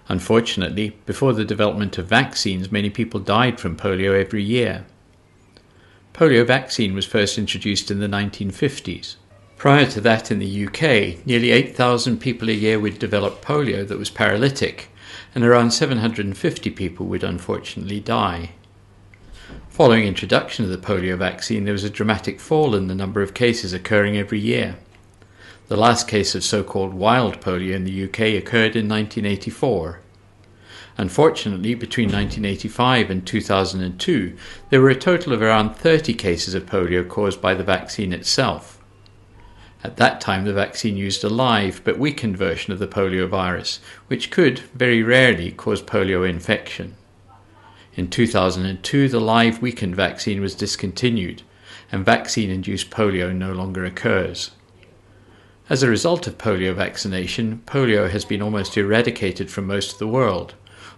Unfortunately, 0.07 0.95
before 1.05 1.33
the 1.33 1.43
development 1.43 1.97
of 1.97 2.05
vaccines, 2.07 2.71
many 2.71 2.89
people 2.89 3.19
died 3.19 3.59
from 3.59 3.75
polio 3.75 4.13
every 4.19 4.43
year. 4.43 4.85
Polio 6.13 6.45
vaccine 6.45 6.93
was 6.93 7.05
first 7.05 7.37
introduced 7.37 7.91
in 7.91 7.99
the 7.99 8.07
1950s. 8.07 9.15
Prior 9.57 9.85
to 9.87 10.01
that, 10.01 10.31
in 10.31 10.39
the 10.39 10.67
UK, 10.67 11.25
nearly 11.25 11.51
8,000 11.51 12.19
people 12.19 12.49
a 12.49 12.53
year 12.53 12.79
would 12.79 12.97
develop 12.97 13.43
polio 13.43 13.87
that 13.87 13.99
was 13.99 14.09
paralytic, 14.09 14.89
and 15.33 15.43
around 15.43 15.71
750 15.71 16.69
people 16.71 17.05
would 17.05 17.23
unfortunately 17.23 17.99
die. 17.99 18.51
Following 19.69 20.05
introduction 20.05 20.65
of 20.65 20.71
the 20.71 20.77
polio 20.77 21.17
vaccine, 21.17 21.63
there 21.63 21.73
was 21.73 21.83
a 21.83 21.89
dramatic 21.89 22.39
fall 22.39 22.75
in 22.75 22.87
the 22.87 22.95
number 22.95 23.21
of 23.21 23.33
cases 23.33 23.73
occurring 23.73 24.17
every 24.17 24.39
year. 24.39 24.77
The 25.67 25.77
last 25.77 26.07
case 26.07 26.35
of 26.35 26.43
so 26.43 26.63
called 26.63 26.93
wild 26.93 27.39
polio 27.39 27.73
in 27.73 27.85
the 27.85 28.03
UK 28.03 28.19
occurred 28.41 28.75
in 28.75 28.89
1984. 28.89 30.01
Unfortunately, 30.97 31.73
between 31.73 32.07
1985 32.07 33.09
and 33.09 33.25
2002, 33.25 34.35
there 34.69 34.81
were 34.81 34.89
a 34.89 34.95
total 34.95 35.31
of 35.31 35.41
around 35.41 35.75
30 35.75 36.13
cases 36.13 36.53
of 36.53 36.65
polio 36.65 37.07
caused 37.07 37.41
by 37.41 37.53
the 37.53 37.63
vaccine 37.63 38.11
itself. 38.11 38.80
At 39.83 39.97
that 39.97 40.21
time, 40.21 40.45
the 40.45 40.53
vaccine 40.53 40.95
used 40.95 41.23
a 41.23 41.29
live 41.29 41.81
but 41.83 41.97
weakened 41.97 42.37
version 42.37 42.71
of 42.71 42.77
the 42.77 42.87
polio 42.87 43.27
virus, 43.27 43.79
which 44.07 44.29
could, 44.29 44.59
very 44.75 45.01
rarely, 45.01 45.51
cause 45.51 45.81
polio 45.81 46.27
infection. 46.27 46.95
In 47.95 48.07
2002, 48.07 49.09
the 49.09 49.19
live 49.19 49.61
weakened 49.61 49.95
vaccine 49.95 50.39
was 50.39 50.53
discontinued, 50.53 51.41
and 51.91 52.05
vaccine 52.05 52.51
induced 52.51 52.91
polio 52.91 53.35
no 53.35 53.53
longer 53.53 53.83
occurs. 53.83 54.51
As 55.67 55.81
a 55.81 55.89
result 55.89 56.27
of 56.27 56.37
polio 56.37 56.75
vaccination, 56.75 57.63
polio 57.65 58.09
has 58.09 58.23
been 58.23 58.41
almost 58.41 58.77
eradicated 58.77 59.49
from 59.49 59.65
most 59.67 59.93
of 59.93 59.99
the 59.99 60.07
world, 60.07 60.53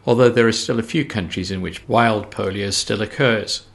although 0.06 0.30
there 0.30 0.48
are 0.48 0.52
still 0.52 0.80
a 0.80 0.84
few 0.84 1.06
countries 1.06 1.52
in 1.52 1.62
which 1.62 1.88
wild 1.88 2.30
polio 2.32 2.74
still 2.74 3.02
occurs. 3.02 3.66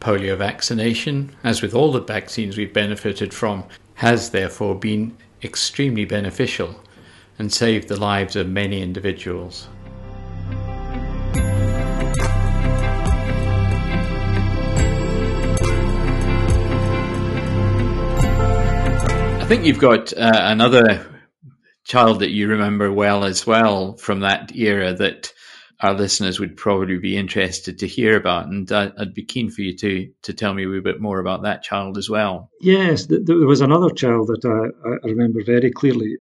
Polio 0.00 0.36
vaccination, 0.36 1.34
as 1.42 1.62
with 1.62 1.74
all 1.74 1.90
the 1.90 2.00
vaccines 2.00 2.56
we've 2.56 2.72
benefited 2.72 3.34
from, 3.34 3.64
has 3.96 4.30
therefore 4.30 4.74
been 4.74 5.16
extremely 5.42 6.04
beneficial 6.04 6.80
and 7.38 7.52
saved 7.52 7.88
the 7.88 7.98
lives 7.98 8.36
of 8.36 8.48
many 8.48 8.80
individuals. 8.82 9.68
I 19.40 19.48
think 19.48 19.64
you've 19.64 19.78
got 19.78 20.12
uh, 20.12 20.32
another 20.34 21.06
child 21.84 22.20
that 22.20 22.30
you 22.30 22.48
remember 22.48 22.92
well 22.92 23.24
as 23.24 23.46
well 23.46 23.96
from 23.96 24.20
that 24.20 24.54
era 24.54 24.92
that 24.92 25.32
our 25.80 25.94
listeners 25.94 26.40
would 26.40 26.56
probably 26.56 26.98
be 26.98 27.16
interested 27.16 27.78
to 27.78 27.86
hear 27.86 28.16
about, 28.16 28.46
and 28.46 28.70
uh, 28.72 28.92
I'd 28.98 29.14
be 29.14 29.24
keen 29.24 29.50
for 29.50 29.62
you 29.62 29.76
to 29.78 30.10
to 30.22 30.32
tell 30.32 30.54
me 30.54 30.64
a 30.64 30.68
wee 30.68 30.80
bit 30.80 31.00
more 31.00 31.18
about 31.18 31.42
that 31.42 31.62
child 31.62 31.98
as 31.98 32.08
well. 32.08 32.50
Yes, 32.60 33.06
there 33.06 33.36
was 33.36 33.60
another 33.60 33.90
child 33.90 34.28
that 34.28 34.44
I, 34.44 35.06
I 35.06 35.10
remember 35.10 35.44
very 35.44 35.70
clearly. 35.70 36.16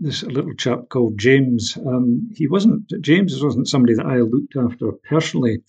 This 0.00 0.22
little 0.22 0.54
chap 0.54 0.88
called 0.88 1.18
James. 1.18 1.76
Um, 1.76 2.30
he 2.34 2.48
wasn't 2.48 2.90
James 3.00 3.42
wasn't 3.42 3.68
somebody 3.68 3.94
that 3.94 4.06
I 4.06 4.20
looked 4.20 4.56
after 4.56 4.92
personally, 5.08 5.62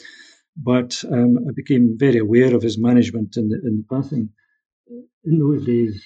but 0.56 1.04
um, 1.12 1.40
I 1.50 1.52
became 1.54 1.98
very 1.98 2.20
aware 2.20 2.56
of 2.56 2.62
his 2.62 2.78
management 2.78 3.38
in 3.38 3.50
the 3.50 3.56
in 3.56 3.78
the 3.78 3.96
passing. 3.96 4.30
In 5.26 5.40
those 5.40 5.66
days, 5.66 6.04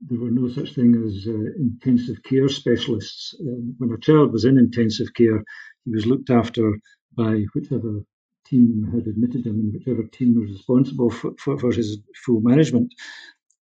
there 0.00 0.18
were 0.18 0.30
no 0.30 0.48
such 0.48 0.74
thing 0.74 0.94
as 1.06 1.26
uh, 1.26 1.32
intensive 1.58 2.22
care 2.22 2.48
specialists. 2.48 3.34
Um, 3.40 3.74
when 3.78 3.92
a 3.92 3.98
child 3.98 4.32
was 4.32 4.44
in 4.44 4.58
intensive 4.58 5.14
care, 5.14 5.44
he 5.84 5.90
was 5.90 6.06
looked 6.06 6.30
after 6.30 6.78
by 7.16 7.44
whichever 7.54 8.04
team 8.46 8.88
had 8.92 9.06
admitted 9.06 9.46
him 9.46 9.60
and 9.60 9.72
whichever 9.72 10.04
team 10.04 10.38
was 10.38 10.50
responsible 10.50 11.10
for, 11.10 11.32
for, 11.38 11.58
for 11.58 11.72
his 11.72 11.98
full 12.24 12.40
management. 12.40 12.92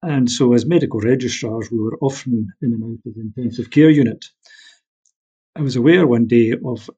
And 0.01 0.31
so, 0.31 0.53
as 0.53 0.65
medical 0.65 1.01
registrars, 1.01 1.69
we 1.71 1.79
were 1.79 1.97
often 2.01 2.47
in 2.61 2.73
and 2.73 2.83
out 2.83 3.09
of 3.09 3.15
the 3.15 3.21
intensive 3.21 3.69
care 3.69 3.89
unit. 3.89 4.25
I 5.55 5.61
was 5.61 5.75
aware 5.75 6.07
one 6.07 6.27
day 6.27 6.53
of 6.53 6.89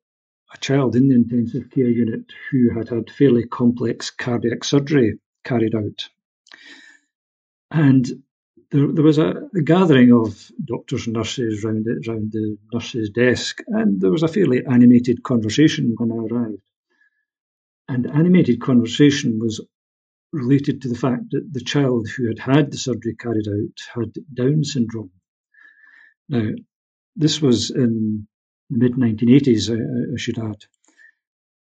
a 0.53 0.57
child 0.57 0.95
in 0.95 1.07
the 1.07 1.15
intensive 1.15 1.69
care 1.71 1.89
unit 1.89 2.25
who 2.51 2.69
had 2.77 2.89
had 2.89 3.09
fairly 3.09 3.45
complex 3.47 4.11
cardiac 4.11 4.63
surgery 4.63 5.17
carried 5.43 5.73
out. 5.73 6.09
And 7.71 8.05
there, 8.71 8.87
there 8.91 9.03
was 9.03 9.17
a, 9.17 9.35
gathering 9.63 10.13
of 10.13 10.49
doctors 10.63 11.05
and 11.05 11.15
nurses 11.15 11.63
round, 11.63 11.85
it, 11.87 12.07
round 12.07 12.31
the 12.31 12.57
nurse's 12.73 13.09
desk, 13.09 13.61
and 13.67 13.99
there 13.99 14.11
was 14.11 14.23
a 14.23 14.29
fairly 14.29 14.65
animated 14.65 15.23
conversation 15.23 15.93
when 15.97 16.11
I 16.11 16.15
arrived. 16.15 16.61
And 17.89 18.07
animated 18.07 18.61
conversation 18.61 19.39
was 19.39 19.65
related 20.31 20.81
to 20.81 20.89
the 20.89 20.95
fact 20.95 21.31
that 21.31 21.49
the 21.51 21.59
child 21.59 22.07
who 22.09 22.27
had 22.27 22.39
had 22.39 22.71
the 22.71 22.77
surgery 22.77 23.15
carried 23.15 23.47
out 23.47 23.77
had 23.93 24.13
Down 24.33 24.63
syndrome. 24.63 25.11
Now, 26.29 26.51
this 27.17 27.41
was 27.41 27.71
in 27.71 28.25
the 28.69 28.77
mid 28.77 28.93
1980s, 28.93 29.69
I, 29.69 30.13
I 30.13 30.17
should 30.17 30.39
add. 30.39 30.63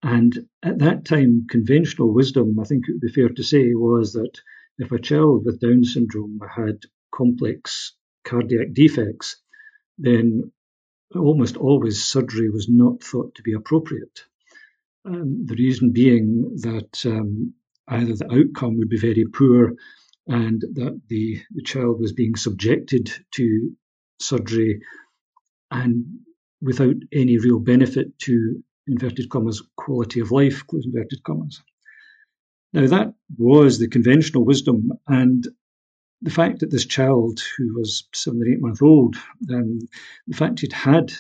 And 0.02 0.48
at 0.64 0.80
that 0.80 1.06
time, 1.06 1.46
conventional 1.50 2.12
wisdom, 2.12 2.60
I 2.60 2.64
think 2.64 2.86
it 2.88 2.94
would 2.94 3.02
be 3.02 3.12
fair 3.12 3.30
to 3.30 3.44
say, 3.44 3.74
was 3.76 4.14
that 4.14 4.40
if 4.80 4.92
a 4.92 5.00
child 5.00 5.46
with 5.46 5.60
Down 5.60 5.84
syndrome 5.84 6.40
had 6.56 6.80
complex 7.16 7.94
cardiac 8.24 8.74
defects, 8.74 9.38
then 9.98 10.52
almost 11.16 11.58
always 11.58 12.04
surgery 12.04 12.50
was 12.50 12.68
not 12.70 13.04
thought 13.04 13.36
to 13.36 13.44
be 13.44 13.54
appropriate. 13.54 14.24
Um, 15.06 15.46
the 15.46 15.56
reason 15.56 15.92
being 15.92 16.58
that 16.62 17.06
um, 17.06 17.54
either 17.88 18.16
the 18.16 18.26
outcome 18.26 18.78
would 18.78 18.90
be 18.90 18.98
very 18.98 19.26
poor 19.26 19.74
and 20.28 20.62
that 20.74 21.00
the, 21.08 21.40
the 21.54 21.62
child 21.62 22.00
was 22.00 22.14
being 22.14 22.36
subjected 22.36 23.12
to 23.36 23.72
surgery 24.20 24.82
and 25.70 26.06
without 26.62 26.96
any 27.14 27.38
real 27.38 27.60
benefit 27.60 28.18
to 28.20 28.64
inverted 28.88 29.30
commas, 29.30 29.62
quality 29.78 30.20
of 30.20 30.32
life, 30.32 30.66
close 30.68 30.86
inverted 30.86 31.24
commas. 31.24 31.62
Now, 32.74 32.88
that 32.88 33.14
was 33.38 33.80
the 33.80 33.88
conventional 33.88 34.46
wisdom, 34.46 34.92
and 35.08 35.48
the 36.26 36.32
fact 36.32 36.60
that 36.60 36.72
this 36.72 36.86
child, 36.86 37.40
who 37.56 37.76
was 37.78 38.08
seven 38.14 38.42
or 38.42 38.52
eight 38.52 38.60
months 38.60 38.82
old, 38.82 39.16
um, 39.54 39.78
the 40.26 40.36
fact 40.36 40.60
he'd 40.60 40.74
had 40.74 41.12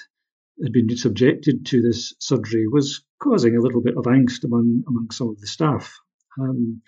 had 0.64 0.72
been 0.72 0.90
subjected 0.98 1.66
to 1.68 1.82
this 1.82 2.16
surgery 2.20 2.66
was 2.68 3.04
causing 3.22 3.56
a 3.56 3.62
little 3.62 3.82
bit 3.82 3.98
of 3.98 4.06
angst 4.06 4.44
among 4.44 4.84
among 4.88 5.12
some 5.12 5.30
of 5.30 5.40
the 5.40 5.48
staff. 5.48 5.94
Um, 6.40 6.82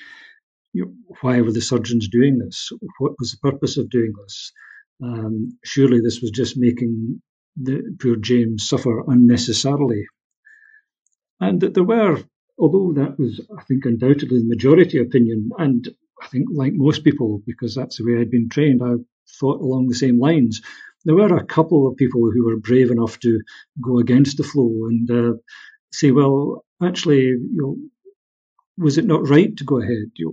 you 0.73 0.85
know, 0.85 0.93
why 1.21 1.41
were 1.41 1.51
the 1.51 1.61
surgeons 1.61 2.09
doing 2.09 2.39
this? 2.39 2.71
What 2.97 3.13
was 3.19 3.31
the 3.31 3.51
purpose 3.51 3.77
of 3.77 3.89
doing 3.89 4.13
this? 4.23 4.51
Um, 5.03 5.59
surely 5.63 5.99
this 6.01 6.19
was 6.19 6.31
just 6.31 6.57
making 6.57 7.21
the 7.55 7.95
poor 8.01 8.15
James 8.15 8.67
suffer 8.67 9.03
unnecessarily. 9.07 10.05
And 11.39 11.61
that 11.61 11.75
there 11.75 11.83
were, 11.83 12.23
although 12.57 12.93
that 12.93 13.19
was, 13.19 13.41
I 13.55 13.63
think, 13.63 13.85
undoubtedly 13.85 14.39
the 14.39 14.47
majority 14.47 14.97
opinion, 14.97 15.51
and 15.59 15.87
I 16.21 16.27
think, 16.27 16.47
like 16.51 16.73
most 16.73 17.03
people, 17.03 17.41
because 17.45 17.75
that's 17.75 17.97
the 17.97 18.05
way 18.05 18.19
I'd 18.19 18.31
been 18.31 18.49
trained, 18.49 18.81
I 18.83 18.95
thought 19.39 19.61
along 19.61 19.87
the 19.87 19.95
same 19.95 20.19
lines. 20.19 20.61
There 21.05 21.15
were 21.15 21.35
a 21.35 21.45
couple 21.45 21.87
of 21.87 21.97
people 21.97 22.29
who 22.31 22.45
were 22.45 22.59
brave 22.59 22.91
enough 22.91 23.19
to 23.19 23.41
go 23.81 23.99
against 23.99 24.37
the 24.37 24.43
flow 24.43 24.87
and 24.87 25.09
uh, 25.09 25.33
say, 25.91 26.11
well, 26.11 26.65
actually, 26.83 27.23
you 27.25 27.49
know, 27.53 27.77
was 28.77 28.97
it 28.97 29.05
not 29.05 29.27
right 29.27 29.55
to 29.57 29.63
go 29.63 29.81
ahead? 29.81 30.11
You 30.15 30.25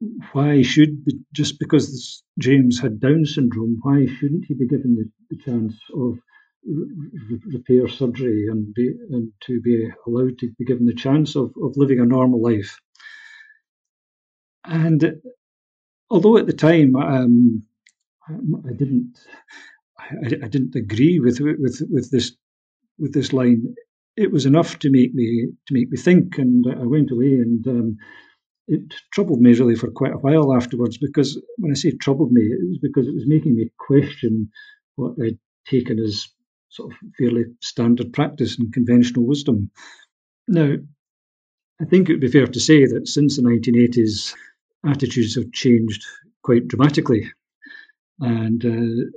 know, 0.00 0.18
why 0.32 0.62
should 0.62 1.04
just 1.32 1.58
because 1.58 2.22
James 2.38 2.80
had 2.80 3.00
Down 3.00 3.24
syndrome, 3.24 3.78
why 3.82 4.06
shouldn't 4.06 4.46
he 4.46 4.54
be 4.54 4.66
given 4.66 4.96
the, 4.96 5.36
the 5.36 5.42
chance 5.42 5.74
of 5.94 6.18
repair 7.52 7.88
surgery 7.88 8.46
and 8.48 8.72
be 8.74 8.92
and 9.10 9.32
to 9.46 9.60
be 9.60 9.88
allowed 10.06 10.38
to 10.38 10.50
be 10.58 10.64
given 10.64 10.86
the 10.86 10.94
chance 10.94 11.36
of, 11.36 11.52
of 11.62 11.76
living 11.76 12.00
a 12.00 12.06
normal 12.06 12.42
life? 12.42 12.80
And 14.64 15.20
although 16.10 16.36
at 16.36 16.46
the 16.46 16.52
time 16.52 16.94
um, 16.96 17.64
I 18.28 18.72
didn't, 18.72 19.18
I, 19.98 20.26
I, 20.44 20.48
didn't 20.48 20.76
agree 20.76 21.18
with 21.18 21.40
with 21.40 21.82
with 21.90 22.10
this 22.10 22.32
with 22.98 23.12
this 23.12 23.32
line. 23.32 23.74
It 24.16 24.30
was 24.30 24.46
enough 24.46 24.78
to 24.80 24.90
make 24.90 25.14
me 25.14 25.48
to 25.66 25.74
make 25.74 25.90
me 25.90 25.96
think, 25.96 26.38
and 26.38 26.64
I 26.68 26.86
went 26.86 27.10
away, 27.10 27.32
and 27.32 27.66
um, 27.66 27.96
it 28.68 28.94
troubled 29.12 29.40
me 29.40 29.54
really 29.54 29.74
for 29.74 29.90
quite 29.90 30.12
a 30.12 30.18
while 30.18 30.54
afterwards. 30.54 30.98
Because 30.98 31.40
when 31.58 31.72
I 31.72 31.74
say 31.74 31.90
troubled 31.92 32.32
me, 32.32 32.42
it 32.42 32.60
was 32.68 32.78
because 32.80 33.08
it 33.08 33.14
was 33.14 33.26
making 33.26 33.56
me 33.56 33.70
question 33.78 34.50
what 34.96 35.14
I'd 35.22 35.38
taken 35.66 35.98
as 35.98 36.28
sort 36.68 36.92
of 36.92 36.98
fairly 37.18 37.44
standard 37.60 38.12
practice 38.12 38.58
and 38.58 38.72
conventional 38.72 39.26
wisdom. 39.26 39.70
Now, 40.48 40.76
I 41.80 41.84
think 41.84 42.08
it 42.08 42.14
would 42.14 42.20
be 42.20 42.28
fair 42.28 42.46
to 42.46 42.60
say 42.60 42.86
that 42.86 43.08
since 43.08 43.36
the 43.36 43.42
1980s, 43.42 44.34
attitudes 44.86 45.36
have 45.36 45.52
changed 45.52 46.04
quite 46.42 46.68
dramatically. 46.68 47.30
And 48.20 48.64
uh, 48.64 49.10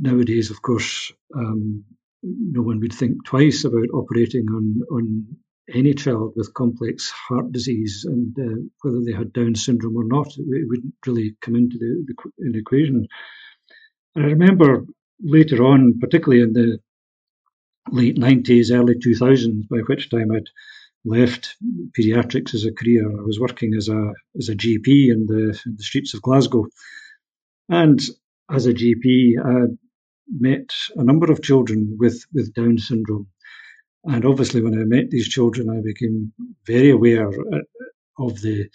nowadays, 0.00 0.50
of 0.50 0.62
course, 0.62 1.12
um, 1.34 1.84
no 2.22 2.62
one 2.62 2.80
would 2.80 2.92
think 2.92 3.24
twice 3.24 3.64
about 3.64 3.88
operating 3.92 4.46
on, 4.50 4.80
on 4.90 5.26
any 5.72 5.94
child 5.94 6.32
with 6.36 6.54
complex 6.54 7.10
heart 7.10 7.52
disease 7.52 8.04
and 8.08 8.36
uh, 8.38 8.62
whether 8.82 9.00
they 9.04 9.12
had 9.12 9.32
Down 9.32 9.54
syndrome 9.54 9.96
or 9.96 10.04
not. 10.04 10.28
It 10.36 10.68
wouldn't 10.68 10.94
really 11.06 11.36
come 11.40 11.56
into 11.56 11.78
the, 11.78 12.04
the, 12.06 12.50
the 12.52 12.58
equation. 12.58 13.06
And 14.14 14.24
I 14.24 14.28
remember 14.28 14.86
later 15.20 15.64
on, 15.64 15.98
particularly 16.00 16.42
in 16.42 16.52
the 16.52 16.78
late 17.90 18.16
90s, 18.16 18.72
early 18.72 18.94
2000s, 18.94 19.68
by 19.68 19.78
which 19.86 20.10
time 20.10 20.30
I'd 20.32 20.48
left 21.06 21.56
paediatrics 21.98 22.54
as 22.54 22.64
a 22.64 22.72
career. 22.72 23.08
I 23.08 23.22
was 23.22 23.40
working 23.40 23.74
as 23.74 23.88
a 23.88 24.12
as 24.36 24.48
a 24.48 24.56
GP 24.56 25.10
in 25.10 25.26
the, 25.26 25.58
in 25.64 25.76
the 25.76 25.82
streets 25.82 26.12
of 26.14 26.22
Glasgow, 26.22 26.66
and 27.68 28.00
as 28.50 28.66
a 28.66 28.74
GP, 28.74 29.34
I 29.44 29.74
met 30.38 30.70
a 30.96 31.04
number 31.04 31.30
of 31.30 31.42
children 31.42 31.96
with 31.98 32.24
with 32.34 32.52
Down 32.54 32.78
syndrome, 32.78 33.28
and 34.04 34.24
obviously, 34.24 34.62
when 34.62 34.78
I 34.78 34.84
met 34.84 35.10
these 35.10 35.28
children, 35.28 35.70
I 35.70 35.80
became 35.82 36.32
very 36.66 36.90
aware 36.90 37.28
uh, 37.28 37.60
of 38.18 38.40
the 38.42 38.68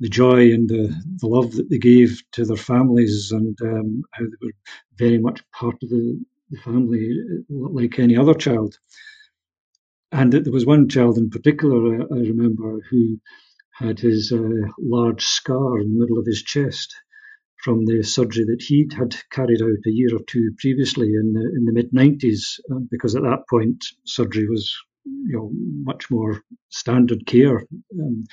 the 0.00 0.08
joy 0.08 0.52
and 0.52 0.68
the, 0.68 0.94
the 1.16 1.26
love 1.26 1.52
that 1.52 1.68
they 1.70 1.78
gave 1.78 2.22
to 2.32 2.44
their 2.44 2.56
families, 2.56 3.32
and 3.32 3.58
um, 3.62 4.02
how 4.12 4.24
they 4.24 4.46
were 4.46 4.52
very 4.96 5.18
much 5.18 5.42
part 5.50 5.74
of 5.82 5.88
the, 5.88 6.24
the 6.50 6.58
family, 6.60 7.10
like 7.48 7.98
any 7.98 8.16
other 8.16 8.34
child. 8.34 8.78
And 10.10 10.32
there 10.32 10.52
was 10.52 10.66
one 10.66 10.88
child 10.88 11.18
in 11.18 11.30
particular 11.30 12.02
I 12.02 12.20
remember 12.20 12.80
who 12.90 13.18
had 13.74 14.00
his 14.00 14.32
uh, 14.32 14.68
large 14.80 15.24
scar 15.24 15.80
in 15.80 15.92
the 15.92 16.00
middle 16.00 16.18
of 16.18 16.26
his 16.26 16.42
chest 16.42 16.94
from 17.62 17.84
the 17.84 18.02
surgery 18.02 18.44
that 18.44 18.62
he'd 18.62 18.92
had 18.92 19.14
carried 19.30 19.60
out 19.62 19.86
a 19.86 19.90
year 19.90 20.14
or 20.14 20.20
two 20.26 20.52
previously 20.58 21.08
in 21.08 21.32
the, 21.32 21.52
in 21.56 21.64
the 21.64 21.72
mid 21.72 21.92
90s, 21.92 22.58
uh, 22.70 22.78
because 22.90 23.16
at 23.16 23.22
that 23.22 23.44
point 23.50 23.84
surgery 24.04 24.48
was 24.48 24.74
you 25.04 25.36
know 25.36 25.50
much 25.52 26.10
more 26.10 26.42
standard 26.68 27.26
care. 27.26 27.64
Um, 27.98 28.24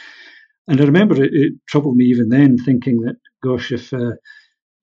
and 0.68 0.82
I 0.82 0.86
remember 0.86 1.24
it, 1.24 1.34
it, 1.34 1.54
troubled 1.68 1.96
me 1.96 2.06
even 2.06 2.30
then, 2.30 2.58
thinking 2.58 3.02
that, 3.02 3.18
gosh, 3.44 3.72
if 3.72 3.94
uh, 3.94 4.14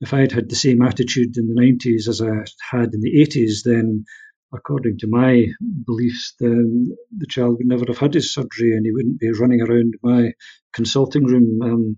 if 0.01 0.13
I'd 0.13 0.33
had 0.33 0.49
the 0.49 0.57
same 0.57 0.83
attitude 0.83 1.37
in 1.37 1.47
the 1.47 1.61
90s 1.61 2.09
as 2.09 2.21
I 2.21 2.45
had 2.71 2.93
in 2.93 3.01
the 3.01 3.25
80s, 3.25 3.63
then 3.65 4.05
according 4.55 4.99
to 4.99 5.07
my 5.07 5.47
beliefs, 5.87 6.35
the, 6.39 6.97
the 7.17 7.27
child 7.27 7.57
would 7.59 7.67
never 7.67 7.85
have 7.89 7.99
had 7.99 8.15
his 8.15 8.33
surgery 8.33 8.77
and 8.77 8.85
he 8.85 8.93
wouldn't 8.93 9.19
be 9.19 9.33
running 9.33 9.63
around 9.63 9.95
my 10.03 10.33
consulting 10.73 11.25
room 11.25 11.61
um, 11.63 11.97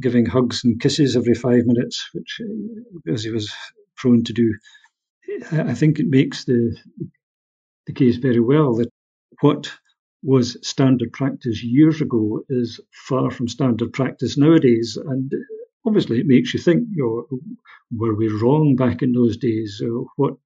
giving 0.00 0.26
hugs 0.26 0.62
and 0.64 0.80
kisses 0.80 1.16
every 1.16 1.34
five 1.34 1.64
minutes, 1.64 2.08
which 2.12 2.40
uh, 2.40 3.12
as 3.12 3.24
he 3.24 3.30
was 3.30 3.52
prone 3.96 4.24
to 4.24 4.32
do. 4.32 4.54
I 5.52 5.74
think 5.74 5.98
it 5.98 6.06
makes 6.08 6.44
the 6.44 6.76
the 7.86 7.92
case 7.92 8.16
very 8.16 8.40
well 8.40 8.74
that 8.76 8.90
what 9.40 9.72
was 10.22 10.56
standard 10.66 11.12
practice 11.12 11.62
years 11.62 12.00
ago 12.00 12.42
is 12.48 12.80
far 13.08 13.30
from 13.30 13.48
standard 13.48 13.92
practice 13.92 14.36
nowadays, 14.36 14.96
and 14.96 15.30
obviously 15.86 16.18
it 16.18 16.26
makes 16.26 16.52
you 16.52 16.60
think, 16.60 16.88
you 16.94 17.26
know, 17.30 17.38
were 17.96 18.14
we 18.14 18.28
wrong 18.28 18.74
back 18.76 19.02
in 19.02 19.12
those 19.12 19.36
days? 19.36 19.80
What 20.16 20.36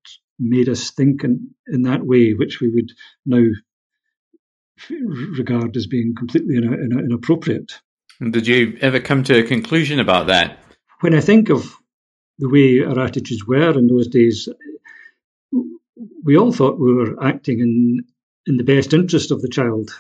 made 0.41 0.69
us 0.69 0.91
think 0.91 1.23
in, 1.23 1.51
in 1.69 1.83
that 1.83 2.05
way, 2.05 2.33
which 2.33 2.61
we 2.61 2.71
would 2.71 2.91
now 3.27 3.47
regard 5.37 5.77
as 5.77 5.87
being 5.87 6.15
completely 6.17 6.57
inappropriate. 6.57 7.81
Did 8.19 8.47
you 8.47 8.79
ever 8.81 8.99
come 8.99 9.23
to 9.25 9.39
a 9.39 9.43
conclusion 9.43 10.01
about 10.01 10.27
that? 10.29 10.59
When 11.01 11.15
I 11.15 11.21
think 11.21 11.51
of 11.51 11.75
the 12.39 12.49
way 12.49 12.83
our 12.83 12.99
attitudes 12.99 13.47
were 13.47 13.79
in 13.79 13.87
those 13.87 14.09
days, 14.09 14.49
we 16.25 16.37
all 16.37 16.53
thought 16.53 16.81
we 16.81 16.95
were 16.95 17.23
acting 17.23 17.61
in 17.61 18.05
in 18.47 18.57
the 18.57 18.65
best 18.65 18.95
interest 18.95 19.31
of 19.31 19.43
the 19.43 19.49
child, 19.49 19.91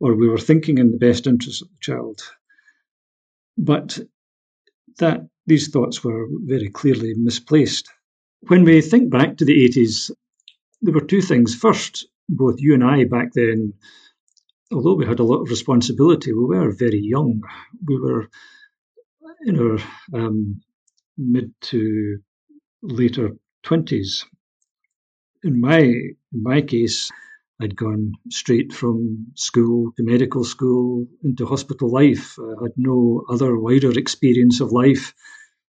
or 0.00 0.14
we 0.14 0.28
were 0.28 0.38
thinking 0.38 0.78
in 0.78 0.90
the 0.90 0.98
best 0.98 1.26
interest 1.26 1.62
of 1.62 1.68
the 1.68 1.78
child. 1.80 2.20
But 3.56 3.98
that 4.98 5.28
these 5.46 5.68
thoughts 5.68 6.02
were 6.02 6.26
very 6.44 6.68
clearly 6.68 7.14
misplaced. 7.16 7.88
When 8.46 8.64
we 8.64 8.80
think 8.80 9.10
back 9.10 9.36
to 9.38 9.44
the 9.44 9.68
80s, 9.68 10.10
there 10.80 10.94
were 10.94 11.00
two 11.04 11.20
things. 11.22 11.54
First, 11.54 12.06
both 12.28 12.60
you 12.60 12.74
and 12.74 12.84
I 12.84 13.04
back 13.04 13.32
then, 13.32 13.74
although 14.72 14.94
we 14.94 15.06
had 15.06 15.18
a 15.18 15.24
lot 15.24 15.42
of 15.42 15.50
responsibility, 15.50 16.32
we 16.32 16.44
were 16.44 16.70
very 16.70 17.00
young. 17.00 17.42
We 17.86 17.98
were 17.98 18.28
in 19.44 19.58
our 19.58 19.78
um, 20.14 20.60
mid 21.16 21.52
to 21.62 22.18
later 22.82 23.36
20s. 23.64 24.24
In 25.42 25.60
my, 25.60 25.80
in 25.80 26.16
my 26.32 26.62
case, 26.62 27.10
I'd 27.60 27.76
gone 27.76 28.12
straight 28.30 28.72
from 28.72 29.28
school 29.34 29.92
to 29.96 30.02
medical 30.04 30.44
school 30.44 31.06
into 31.24 31.44
hospital 31.44 31.90
life. 31.90 32.38
I 32.38 32.62
had 32.62 32.72
no 32.76 33.24
other 33.28 33.58
wider 33.58 33.98
experience 33.98 34.60
of 34.60 34.70
life. 34.70 35.12